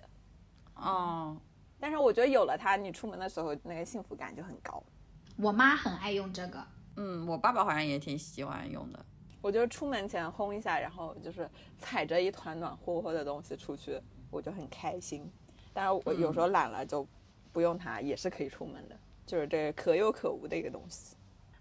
[0.75, 1.36] 哦。
[1.81, 4.81] 但是我觉得有了它，你出门的时候那个幸福感就很高。
[5.35, 6.63] 我妈很爱用这个，
[6.97, 9.05] 嗯，我爸爸好像也挺喜欢用的。
[9.41, 15.27] 我就出门前烘一下，然后就是踩着一团暖和和的东西出去，我就很开心。
[15.73, 17.07] 但是我有时候懒了就
[17.51, 21.15] 不用它，也是可以出门的，就是这可有可无的一个东西。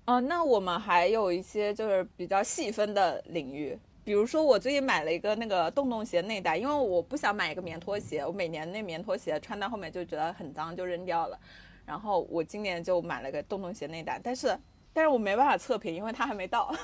[0.05, 3.79] 哦，那我们还有一些就是比较细分的领域。
[4.03, 11.39] 比如说，我最近买了一个那个洞洞鞋内胆，因为我不想买一个棉拖鞋，我每年那棉拖鞋穿到后面就觉得很脏，就扔掉了。
[11.85, 14.59] 然后我今年就买了个洞洞鞋内胆，但是
[14.93, 16.75] 但是我没办法测评，因为它还没到。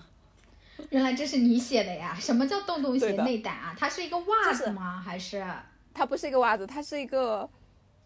[0.90, 2.16] 原来这是你写的呀？
[2.18, 3.76] 什么叫洞洞鞋内胆啊？
[3.78, 5.00] 它是一个袜子吗？
[5.00, 5.44] 还是？
[5.92, 7.48] 它不是一个袜子，它是一个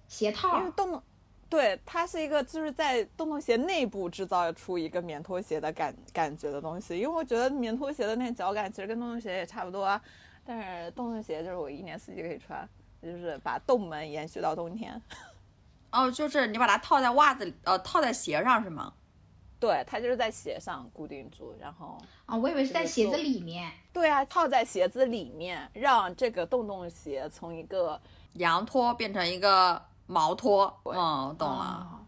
[0.08, 0.58] 鞋套。
[0.58, 1.02] 因为洞洞。
[1.48, 10.00] 对，它是一个就是在洞洞鞋内部制造出一个棉拖鞋的感感觉的东西，因为我觉得棉拖鞋的那个脚感其实跟洞洞鞋也差不多，
[10.44, 12.68] 但是洞洞鞋就是我一年四季可以穿，
[13.00, 15.00] 就是把洞门延续到冬天。
[15.92, 18.92] 哦，就是你把它套在袜子，呃，套在鞋上是吗？
[19.60, 23.70] 对，它就是在鞋上固定住，然后啊，我以为是在鞋子里面。
[23.92, 28.00] 对啊，套在鞋子里面，让这个洞洞鞋从一个
[28.32, 29.80] 羊拖变成一个。
[30.06, 32.00] 毛拖，嗯，懂了，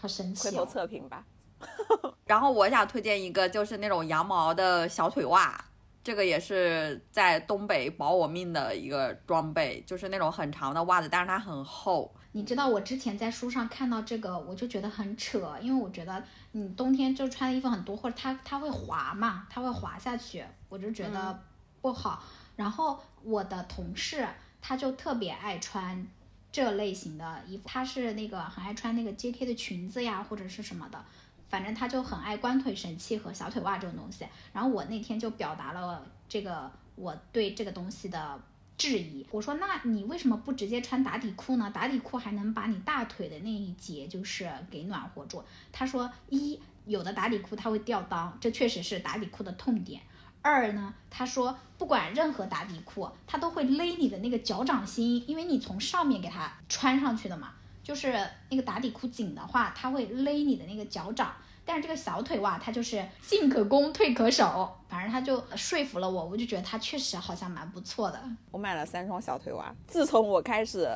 [0.00, 1.24] 好神奇，回头测评吧。
[2.26, 5.62] 然后我想推荐一个，就是那种羊毛的小腿袜，
[6.02, 12.14] 这个也是在东北保我命的一个装备，就是那种很长的袜子，但是它很厚。
[12.32, 21.40] 你知道我之前在书上看到这个，我就觉得很扯，因为我觉得你冬天就穿的衣服很多，或者它它会滑嘛，它会滑下去，我就觉得
[21.80, 22.22] 不好。
[22.56, 24.26] 然后我的同事
[24.60, 26.06] 他就特别爱穿。
[26.54, 29.44] 这类型的衣服，他是那个很爱穿那个 J.K.
[29.44, 31.04] 的裙子呀，或者是什么的，
[31.48, 34.24] 反正他就很爱光腿神器和小腿袜这种东西。
[34.52, 38.40] 然后我那天就表达了这个我对这个东西的
[38.78, 41.68] 质疑，我说那你为什么不直接穿打底裤呢？
[41.74, 45.42] 打底裤还能把你大腿的那一节就是给暖和住。
[45.72, 50.00] 他说一有的打底裤它会掉裆，这确实是打底裤的痛点。
[50.44, 57.52] 二呢，他说不管任何打底裤，它都会勒你的那个脚掌心，因为你从上面给它穿上去的嘛，
[57.82, 58.12] 就是
[58.50, 61.32] 那个打底裤紧的话，它会勒你的那个脚掌。
[61.64, 68.22] 但是这个小腿袜，它就是进可攻，退可守，反正他就说服了我，我就觉得它确实好像蛮不错的。
[68.50, 70.86] 我买了三双小腿袜，自从我开始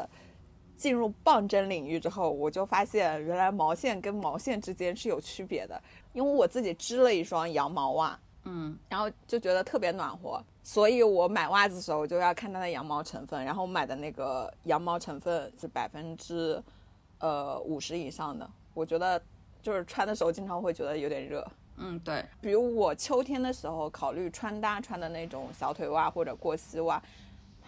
[0.76, 5.82] 进入棒针领域之后，我就发现原来毛线跟毛线之间是有区别的，
[6.12, 8.20] 因为我自己织了一双羊毛袜。
[8.50, 16.62] 嗯，然后就觉得特别暖和，所以我买袜子的时候就要看它的羊毛成分，然后我买的那个羊毛成分是百分之，
[17.18, 19.20] 呃五十以上的，我觉得
[19.60, 21.46] 就是穿的时候经常会觉得有点热。
[21.77, 27.02] 嗯，对，比如我秋天的时候考虑穿搭穿的那种小腿袜或者过膝袜，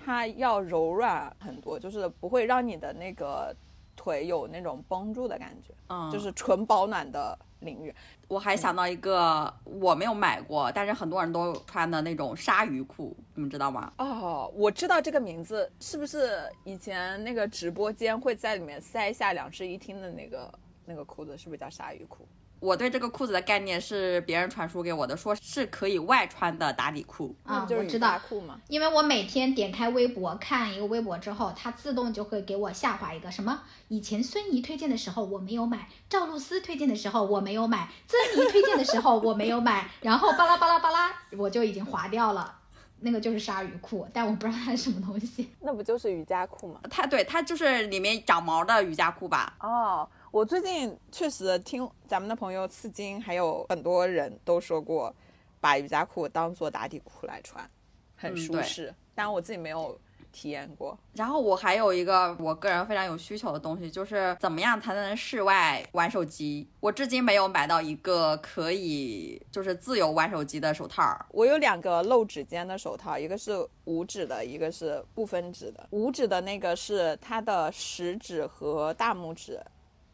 [0.03, 3.55] 它要柔软很多，就是不会让你的那个。
[4.01, 7.95] 腿有那种绷住的感觉，嗯，就是纯保暖的领域。
[8.29, 13.93] 我还想到一个我没有买过，但是很多人都穿的那种鲨鱼裤，你们知道吗？
[13.99, 22.27] 哦，我知道这个名字，是不是以前那个直播间会在里面塞下两室一厅的那个那个裤子，是不是叫鲨鱼裤？
[22.61, 27.35] 我对这个裤子的概念是别人传输给我的，说是可以外穿的打底裤。
[27.43, 28.61] 啊就是瑜我知道，裤嘛？
[28.69, 42.59] 因为我每天点开微博看一个微博之后，它自动就会给我下滑一个什么，以前孙怡推荐的时候我没有买，赵露思推荐的时候我没有买，曾妮推荐的时候我没有买，然后巴拉巴拉巴拉，我就已经划掉了。
[43.03, 45.51] 那个就是鲨鱼裤，但我不知道它是什么东西。
[45.61, 46.81] 那不就是瑜伽裤吗？
[46.91, 49.55] 它对它就是里面长毛的瑜伽裤吧？
[49.61, 55.13] 哦，我最近确实听咱们的朋友刺金，还有很多人都说过，
[55.61, 57.69] 把瑜伽裤当做打底裤来穿，
[58.15, 58.95] 很舒适。
[59.13, 59.99] 当然我自己没有
[60.31, 60.97] 体验过。
[61.15, 66.69] 然后我还有一个我个人非常有需求的东西，就是怎么样才能室外玩手机？
[66.79, 71.27] 我至今没有买到一个可以就是自由玩手机的手套。
[71.31, 75.89] 我有两个露指尖的手套，一个是五指的，一个是不分指的。
[75.91, 79.61] 五指的那个是它的食指和大拇指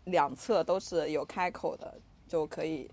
[0.07, 1.95] 两侧都是有开口的，
[2.27, 2.91] 就可以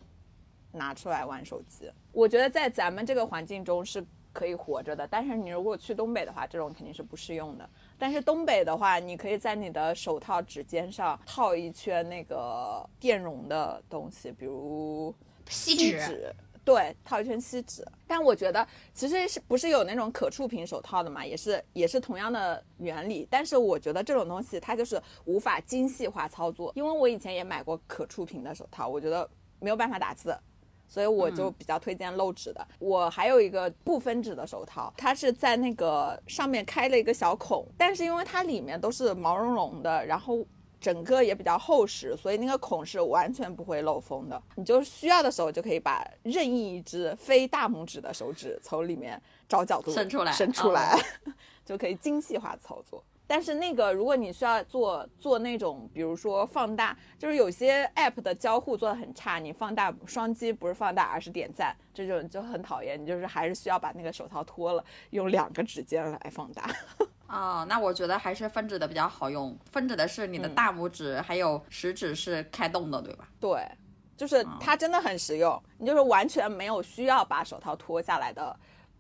[0.72, 1.92] 拿出来玩手机。
[2.12, 7.70] 我觉得在咱们这个环境中是可以活着的，但是你如果去东北的话，这种肯定是不适用的。
[8.00, 15.14] 但是东北的话，你可以在你的手套指尖上套一圈那个电容的东西，比如
[15.50, 16.34] 锡锡纸
[16.66, 17.86] 对，套一圈锡纸。
[18.08, 23.28] 但我觉得其实是不是有那种可触屏手套的嘛，也是也是同样的原理。
[23.30, 30.38] 但是我觉得这种东西它就是无法精细化操作，因为我以前也买过可触屏的手套，我觉得没有办法打字。
[30.86, 32.68] 所以我就比较推荐漏指的。
[32.78, 40.46] 我还有一个不分指的手套，它是在那个上面开了一个小孔，但是因为它里面都是毛茸茸的，然后
[40.84, 44.44] 整个也比较厚实，所以那个孔是完全不会漏风的。
[44.56, 51.00] 你就需要的时候就可以把任意一只非大拇指的手指从里面找角度伸出来伸出来，
[51.64, 53.02] 就可以精细化操作。
[53.26, 63.02] 但是那个，如果你需要做做那种，比如说放大，就是有些 app 的交互做的很差，你放大双击不是放大，而是点赞，这种就很讨厌。
[63.02, 66.70] 你就是还是需要把那个手套脱了，用两个指尖来放大。
[67.34, 69.58] 哦，那我觉得还是分指的比较好用。
[69.72, 73.28] 分指的是你的大拇指还有食指是开动的，对吧？
[73.40, 73.68] 对，
[74.16, 78.56] 就是它真的很实用，你就是完全没有需要把手套脱下来的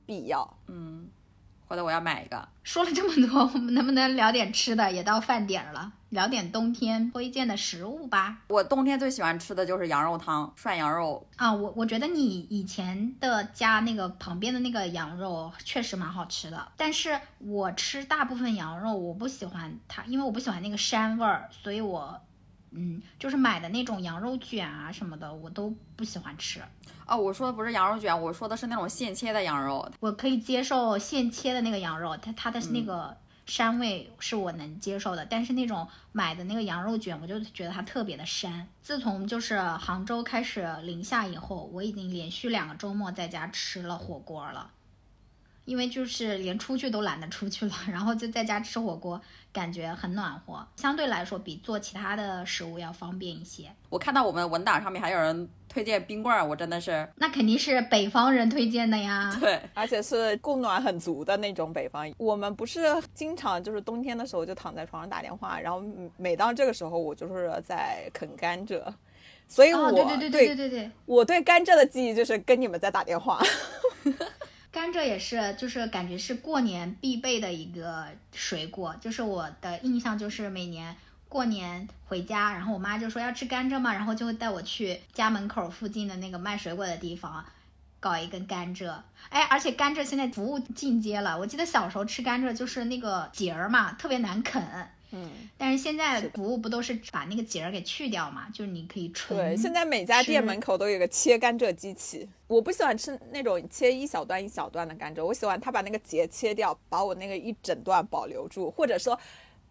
[0.05, 0.57] 必要。
[1.67, 2.47] 或者我要买一个。
[2.63, 4.91] 说了这么多，我们能不能聊点吃的？
[4.91, 8.37] 也到饭点儿了，聊点冬天推荐的食物吧。
[8.47, 11.27] 我冬天最喜欢吃的就是羊肉汤，涮羊肉。
[11.35, 22.21] 啊，我我觉得你以前的家那个旁边的那个羊肉确实蛮好吃的，但是我吃大部分羊肉我不喜欢它，因为我不喜欢那个膻味儿，所以我
[22.75, 26.61] 嗯，就是买的那种羊肉卷啊什么的，我都不喜欢吃。
[27.05, 29.91] 哦，我说的不是羊肉卷，我说的是那种现切的羊肉。
[29.99, 33.15] 我可以接受现切的那个羊肉，它它的那个
[33.45, 38.63] 膻味是我能接受的，但是那种买的那个羊肉卷，我就觉得它特别的膻。
[38.81, 44.71] 自从就是杭州开始零下以后，我已经连续两个周末在家吃了火锅了，
[45.65, 49.19] 因为就是连出去都懒得出去了， 然后就在家吃火锅，
[49.51, 53.71] 感觉很暖和，相对来说比做其他的食物要方便一些。
[53.89, 59.35] 我看到我们文档上面还有人推荐冰棍儿，我真的是那肯定是北方人推荐的呀。
[59.39, 59.59] 对。
[59.73, 62.11] 而且是供暖很足的那种北方。
[62.17, 62.81] 我们不是
[63.13, 65.81] 经常就是冬天的时候就躺在床上打电话，然后
[66.17, 68.81] 每当这个时候我就是在啃甘蔗，
[69.47, 70.91] 所以我、哦，对对对对对对对。
[71.05, 73.39] 我对甘蔗的记忆就是跟你们在打电话。
[74.73, 78.95] 甘蔗也是，就是感觉是过年必备的一个水果。
[78.99, 80.97] 就是我的印象就是每年
[81.29, 87.45] 过年回家，然后我妈就说要吃甘蔗嘛，然后就会带我去家门口附近的那个卖水果的地方
[87.99, 88.95] 搞一根甘蔗。
[89.29, 91.37] 哎，而且甘蔗现在服务进阶了。
[91.37, 94.89] 我记得小时候吃甘蔗就是那个节儿嘛，特别难啃。
[95.15, 98.49] 嗯，但是现在服务不都是把那个节儿给去掉嘛？
[98.49, 102.27] 就是你可以纯对，现在每家店门口都有个切甘蔗机器。
[102.47, 109.17] 我不喜欢吃那种切一小段一小段的甘蔗，我喜欢他把那个节切掉，把我那个一整段保留住，或者说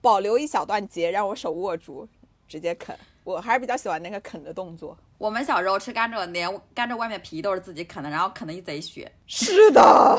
[0.00, 2.08] 保留一小段节让我手握住，
[2.46, 2.96] 直接啃。
[3.24, 4.96] 我还是比较喜欢那个啃的动作。
[5.18, 9.10] 我们小时候吃甘蔗，连甘蔗外面皮都是自己啃的，然后啃的一贼血。
[9.26, 10.18] 是的，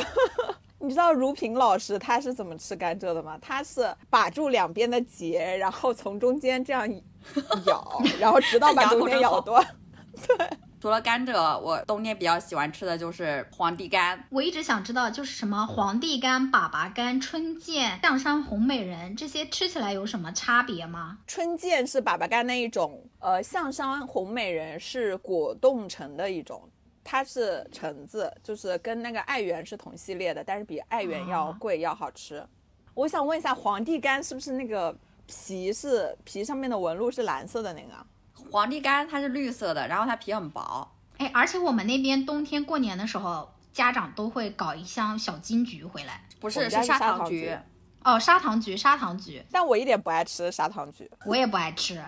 [0.83, 3.37] 你知道如萍老师他是怎么吃甘蔗的吗？
[3.41, 6.85] 他是把住两边的节，然后从中间这样
[7.65, 9.65] 咬，然后直到把中间咬断。
[10.27, 10.49] 对
[10.81, 14.19] 除了甘蔗，我冬天比较喜欢吃的就是皇帝柑。
[14.29, 21.19] 我一直想知道，就是什么皇帝柑、粑粑柑、春见、象山红美人这些吃起来有什么差别吗？
[21.25, 26.61] 春见是粑粑柑那一种，呃，象山红美人是果冻橙的一种，
[27.03, 32.45] 它是橙子，就是跟那个爱媛是同系列的，但是比爱媛要哦贵、要好吃。
[32.93, 34.95] 我想问一下，皇帝柑是不是那个
[35.25, 38.05] 皮是皮上面的纹路是蓝色的那个啊？
[38.51, 40.87] 皇帝柑它是绿色的，然后它皮很薄。
[41.17, 46.23] 哎，而且我们那边冬天过年的时候，家长都会搞一箱小金桔回来。
[46.39, 47.57] 不是，是砂砂糖橘橘。
[48.03, 52.03] 哦，砂糖橘，砂糖橘，但我一点不爱吃砂糖橘，我也不爱吃。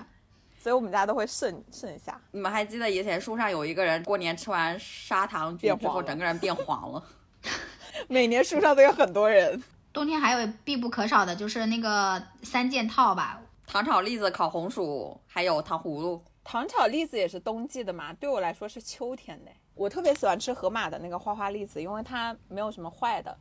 [0.65, 2.19] 所以我们家都会剩剩下。
[2.31, 7.03] 你们还记得以前书上有一个人过年吃完砂糖橘之后，整个人变黄了？
[8.09, 9.61] 每年树上都有很多人。
[9.93, 16.19] 冬天还有必不可少的就是那个三件套吧，糖炒栗子、烤红薯，还有糖葫芦。
[16.43, 19.51] 糖炒栗子也是冬季的嘛，对我来说是秋天的。
[19.75, 23.37] 我特别喜欢吃盒马的那个花花栗子，因为它没有什么坏的。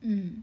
[0.00, 0.42] 嗯，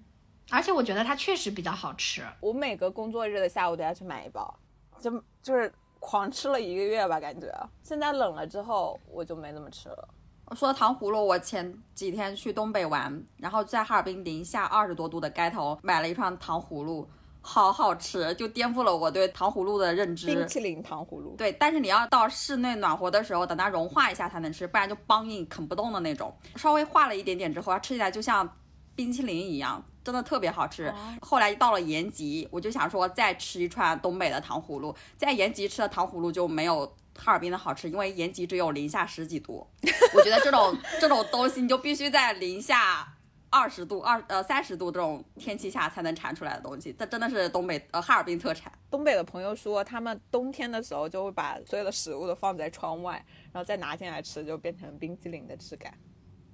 [0.52, 2.24] 而且我觉得它确实比较好吃。
[2.42, 4.60] 我每个工作日的下午都要去买一包，
[5.00, 5.74] 就就是
[6.06, 7.52] 狂吃了一个月吧，感觉。
[7.82, 10.08] 现在冷了之后，我就没怎么吃了。
[10.56, 17.10] 说糖葫芦，我前几天去东北玩，然后在哈尔滨零下二十多度的街头买了一串糖葫芦，
[17.42, 20.28] 好好吃，就颠覆了我对糖葫芦的认知。
[20.28, 26.32] 冰淇淋糖葫芦，对，但是你要到室内暖和的时候，等它融化一下才能吃，不然就梆硬啃不动的那种。
[26.56, 28.48] 稍微化了一点点之后，它吃起来就像
[28.96, 30.94] 冰淇淋一样，真的特别好吃。
[31.22, 36.86] 后来到了延吉，我就想说再吃一串东北的糖葫芦，在延吉吃的糖葫芦就没有
[37.18, 39.68] 哈尔滨的好吃，因为延吉只有零下十几度。
[40.16, 43.12] 我觉得这种这种东西，你就必须在零下。
[43.52, 48.70] 二十度、二呃三十度这种天气下才能产出来的东西，这真的是东北呃哈尔滨特产。
[48.92, 53.14] 东北的朋友说，他们冬天的时候就会把所有的食物都放在窗外，
[53.54, 55.94] 然后再拿进来吃，就变成冰淇淋的质感。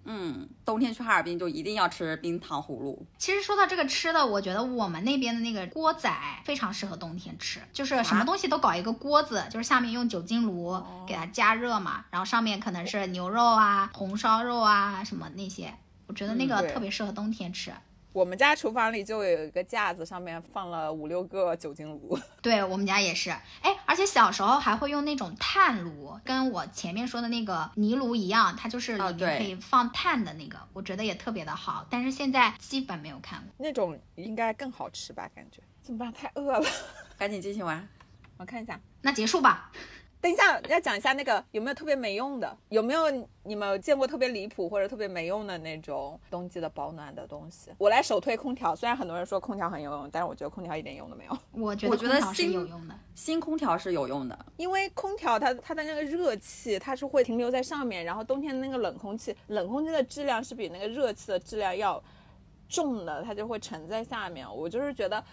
[0.03, 3.05] 嗯，冬天去哈尔滨就一定要吃冰糖葫芦。
[3.17, 6.11] 其实说到这个吃的，我觉得我们那边的那个锅仔
[6.43, 15.73] 非常适合冬天吃，就是什么东西都搞一个锅子，就是下面用酒精炉给它加热嘛，然后上面可能是牛肉啊、红烧肉啊什么那些，
[16.07, 17.71] 我觉得那个特别适合冬天吃。
[18.14, 22.20] 我们家厨房里就有一个架子，上面放了五六个酒精炉。
[22.41, 23.30] 对我们家也是，
[23.62, 31.86] 哎，而且小时候还会用那种炭炉，跟我前面说的那个泥炉一样，它就是里面可以放炭的那个，我觉得也特别的好。
[31.89, 33.47] 但是现在基本没有看过。
[33.57, 35.30] 那种应该更好吃吧？
[35.34, 36.12] 感觉怎么办？
[36.12, 36.66] 太饿了，
[37.18, 37.88] 赶紧进行完。
[38.38, 38.80] 我看一下。
[39.01, 39.72] 那结束吧。
[40.22, 42.57] 等一下，要讲一下那个有没有特别没用的？
[42.69, 43.09] 有没有
[43.43, 47.72] 你们见过特别离谱或者特别没用的那种冬季的保暖的东西？
[47.80, 51.38] 我来首推空调，虽然很多人说空调很有用，但是我觉得空调一点用都没有。
[51.59, 52.95] 我觉得新有用的。
[53.15, 62.01] 新空调是有用的，因为空调它它的那个热气它是会停留在上面，然后冬天的那个冷空气，冷空气的质量是比那个热气的质量要
[62.69, 64.47] 重的，它就会沉在下面。
[64.55, 65.24] 我就是觉得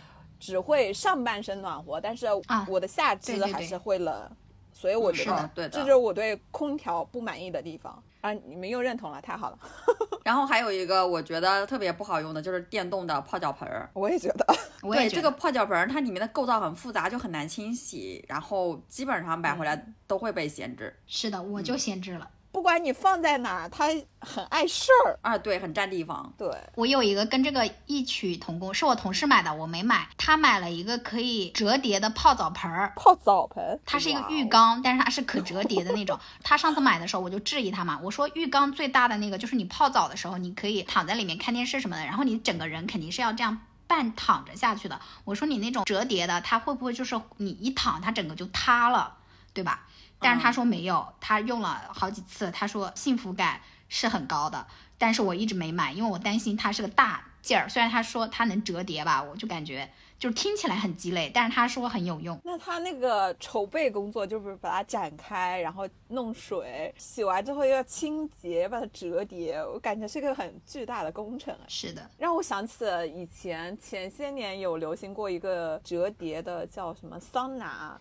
[0.41, 4.31] 只会上半身暖和，但是啊我的下肢还是会冷，
[4.73, 8.33] 所以我觉得对的这就是我对空调不满意的地方啊！
[8.33, 9.59] 你们又认同了，太好了，
[10.25, 13.89] 然后还有一个我觉得特别不好用的就是电动的泡脚盆儿。
[13.95, 14.45] 我也觉得。
[14.81, 20.95] 对，我也觉得这个泡脚盆儿它里面的构造很复杂，就很难清洗，然后基本上买回来都会被闲置。
[21.07, 22.29] 是的，我就闲置了。
[22.51, 23.87] 不管你放在哪儿，它
[24.21, 25.19] 很碍事儿。
[25.23, 26.33] 啊，对，很占地方。
[26.37, 30.09] 对，我有一个跟这个异曲同工，是我同事买的，我没买。
[30.17, 36.19] 他买了一个可以折叠的泡澡盆儿，泡澡盆，它是一个浴缸，但是它是可折叠的那种。
[36.43, 45.01] 他上次买的时候，我就质疑他嘛，我说浴缸最大的那个就是你泡澡的时候，你可以躺在里面看电视什么的，然后你整个人肯定是要这样半躺着下去的。
[45.25, 49.17] 我说你那种折叠的，它会不会就是你一躺，它整个就塌了，
[49.53, 49.87] 对吧？
[50.19, 54.67] 但是他说没有，他用了好几次，他说幸福感是很高的，
[54.97, 57.69] 但是我一直没买，因为我担心它是个大件儿。
[57.69, 59.89] 虽然他说它能折叠吧，我就感觉
[60.19, 62.39] 就是听起来很鸡肋，但是他说很有用。
[62.43, 71.63] 那他那个筹备工作就是把它展开，然后弄水，洗完之后又要清洁，把它折叠，我感觉是个很巨大的工程啊。
[71.69, 77.99] 是的，让我想起了以前前些年有流行过一个折叠的叫什么桑拿，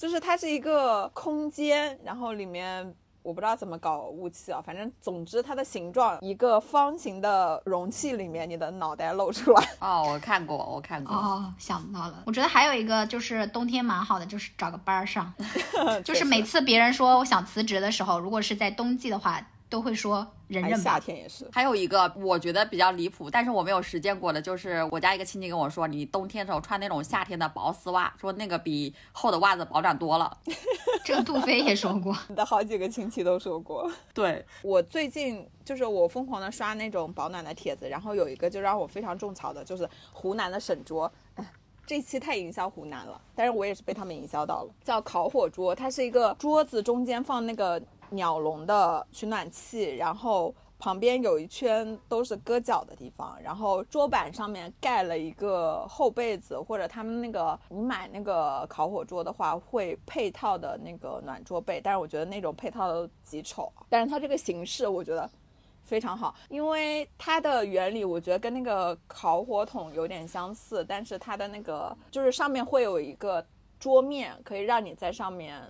[0.00, 2.96] 就是它是一个空间，然后里面。
[3.22, 11.14] 我不知道怎么搞雾气啊，反正总之它的形状一个方形的容器里面，你的脑袋露出来，哦，我看过，我看过。
[11.14, 12.22] 哦，想到了。
[12.24, 15.30] 我觉得还有一个就是冬天蛮好的，就是找个班儿上。
[16.02, 20.84] 就是每次别人说我想辞职的时候，如果是在冬季的话，都会说忍哎忍吧。
[20.84, 21.48] 夏天也是。
[21.52, 30.36] 还有一个我觉得比较离谱，但是我没有实践过的，就是我家一个亲戚跟我说，你冬天的时候穿那种夏天的薄丝袜，说那个比厚的袜子保暖多了。
[31.02, 33.90] 这个杜飞也说过， 你的好几个亲戚都说过。
[34.12, 41.10] 对，我最近就是我疯狂的刷那种保暖的帖子，然后有一个就让我非常种草的，就是湖南的沈桌。
[41.36, 41.52] 哎，
[41.86, 44.70] 这期太营销湖南了，但是我也是被他们营销到了。
[44.84, 65.28] 叫烤火桌，它是一个桌子中间放那个鸟笼的取暖器，然后旁边有一圈都是搁脚的地方，然后桌板上面盖了一个厚被子，或者他们那个你买那个烤火桌的话会配套的那个暖桌被，但是我觉得那种配套的都极丑，但是它这个形式我觉得。
[65.82, 73.44] 非常好，因为它的原理我觉得跟那个烤火桶有点相似，但是它的那个就是上面会有一个
[73.76, 75.60] 桌面，可以让你在上面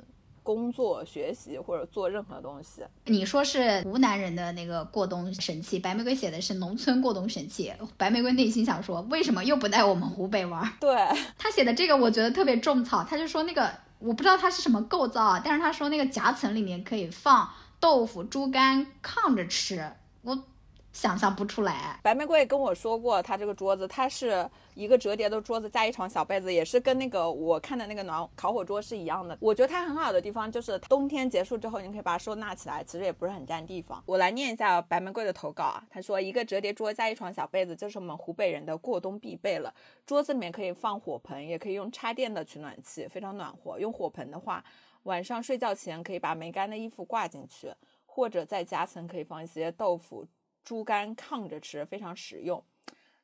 [0.42, 2.82] 工作、学习或者做任何东西。
[3.04, 7.72] 你说是湖南人的那个过冬神器，白玫瑰写的是农村过冬神器。
[7.96, 10.72] 白玫瑰内心想说，为什么又不带我们湖北玩？
[10.80, 10.94] 对，
[11.38, 20.44] 他写的这个我觉得特别种草，他就说那个我不知道它是什么构造啊，但是他说那个夹层里面可以放豆腐、猪肝炕着吃，我
[20.92, 21.98] 想象不出来。
[22.02, 29.36] 白玫瑰跟我说过，它这个桌子它是一个折叠的桌子加一床小被子，也是跟那个我看的那个暖烤火桌是一样的。
[29.40, 34.02] 我觉得它很好的地方就是冬天结束之后，你可以把它收纳起来，其实也不是很占地方。
[34.06, 39.72] 我来念一下白玫瑰的投稿啊，他说一个折叠桌加一床小被子，就是我们湖北人的过冬必备了。
[40.04, 43.78] 桌子里面可以放火盆，也可以用插电的取暖器，非常暖和。
[43.78, 44.64] 用火盆的话，
[45.04, 47.72] 晚上睡觉前可以把没干的衣服挂进去，
[48.04, 50.26] 或者在夹层可以放一些豆腐。
[50.64, 52.62] 猪肝炕着吃非常实用。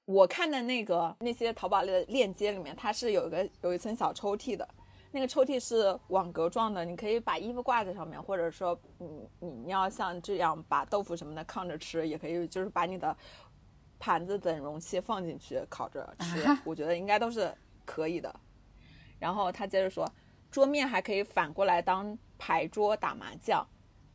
[0.05, 4.69] 我看的那个那些淘宝的链接里面，它是有一个有一层小抽屉的，
[5.11, 13.17] 那个抽屉是网格状的，你可以把衣服挂在上面，或者说你你要像这样把豆腐什么的炕着吃，也可以就是把你的
[13.99, 17.53] 盘子等容器放进去烤着吃，我觉得应该都是
[17.85, 18.33] 可以的。
[19.19, 20.09] 然后他接着说，
[20.53, 23.67] 桌面还可以反过来当牌桌打麻将，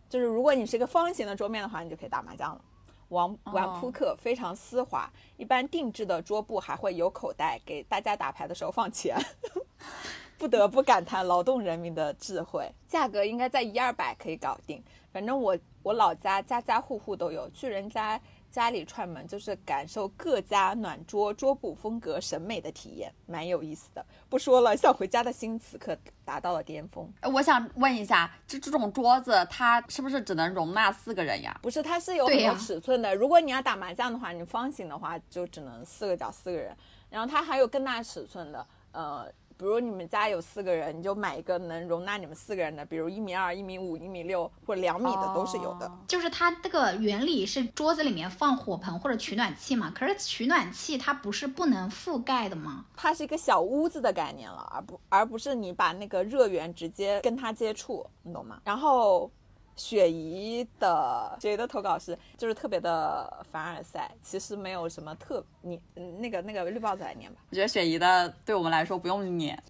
[0.08, 2.64] 就是如果你是一个方形的桌面的话，你就可以打麻将了。
[3.12, 9.16] 玩玩扑克非常丝滑，一般定制的桌布还会有口袋，给大家打牌的时候放钱。
[10.38, 14.84] 不得不感叹劳动人民的智慧，价格应该在一二百可以搞定。
[15.14, 18.20] 反正我我老家家家户户都有，去人家
[18.52, 24.06] 家里串门就是感受各家暖桌桌布风格审美的体验，蛮有意思的。
[24.30, 27.12] 不说了，想回家的心此刻达到了巅峰。
[27.22, 31.58] 呃我想问一下，这这种桌子它是不是只能容纳四个人呀？
[31.64, 33.16] 不是，它是有很多尺寸的。
[33.16, 36.76] 如果你要打麻将的话，你方形的话就只能四个角四个人，
[37.10, 39.32] 然后它还有更大尺寸的，呃，
[39.62, 45.86] 比如你们家有四个人，你就买一个能容纳你们四个人的，比如一米二、一米五、一米六或者两米的都是有的。
[45.86, 52.86] 哦就是它这个原理是桌子里面放火盆或者取暖器嘛，可是取暖器它不是不能覆盖的吗？
[52.98, 58.60] 它是一个小屋子的概念了，而不而不是你把那个热源直接跟它接触，你懂吗？
[58.66, 59.30] 然后
[59.76, 67.42] 雪姨的雪姨的投稿是就是特别的凡尔赛，其实没有什么特你嗯那个那个绿帽子来念吧。
[67.50, 69.62] 我觉得雪姨的对我们来说不用念，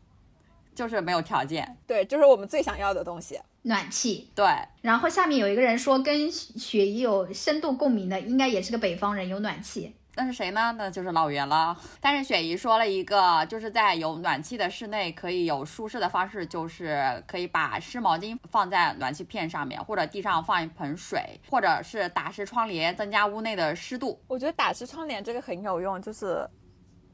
[0.73, 1.77] 就是没有条件。
[1.87, 3.39] 对，就是我们最想要的东西。
[3.63, 4.29] 暖气。
[4.33, 4.45] 对，
[4.81, 9.95] 然后下面有一个人说跟雪姨有深度共鸣的，应该也是个北方人，有暖气。
[10.13, 10.73] 那是谁呢？
[10.77, 11.75] 那就是老袁了。
[12.01, 24.21] 但是雪姨说了一个，就是在有暖气的室内可以有舒适的方式，就是可以把湿毛巾放在暖气片上面，或者地上放一盆水，或者是打湿窗帘，增加屋内的湿度。
[24.27, 26.45] 我觉得打湿窗帘这个很有用，就是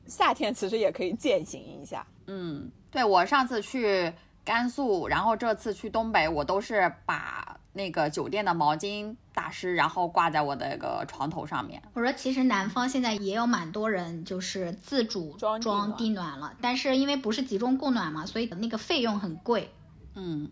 [0.07, 2.05] 夏天其实也可以践行一下。
[2.25, 4.11] 嗯，对我上次去
[4.43, 11.81] 甘肃，然后这次去东北，我都是把那个酒店的毛巾打湿，然后挂在我的那个床头上面。
[11.93, 19.71] 我说其实南方现在也有蛮多人就是自主装地暖装地暖了，但是因为不是集中供暖嘛，所以那个费用很贵。
[20.15, 20.51] 嗯，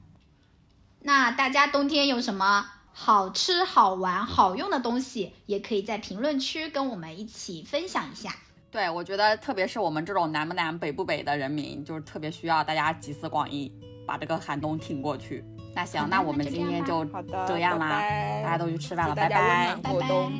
[1.02, 8.34] 那大家冬天有什么好吃、好玩、好用的东西，也可以在评论区跟我们一起分享一下。
[8.72, 13.72] 对，我觉得特别是我们这种南不南北不北的人民，就是特别需要大家集思广益，
[14.06, 15.44] 把这个寒冬挺过去。
[15.75, 19.83] 那行，好的那我们那就这样今天就好的，这样啦，拜拜大家都去吃饭了，祝大拜拜家温暖。
[19.83, 19.93] 拜拜。
[19.93, 20.33] 过冬。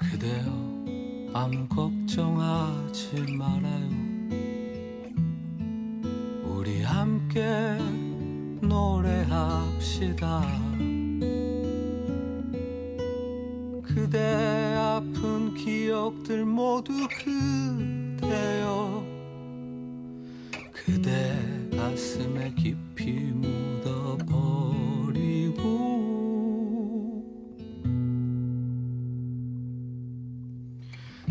[0.00, 0.44] 그대여
[1.34, 3.98] 아무 걱정하지 말아요
[6.44, 7.42] 우리 함께
[8.60, 10.42] 노래합시다
[13.82, 14.18] 그대
[14.76, 19.04] 아픈 기억들 모두 그대여
[20.72, 21.36] 그대
[21.76, 23.91] 가슴에 깊이 묻어버리고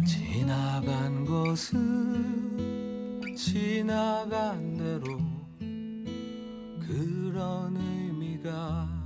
[0.04, 5.18] 지나간 것은 지나간 대로
[6.80, 9.01] 그런 의미가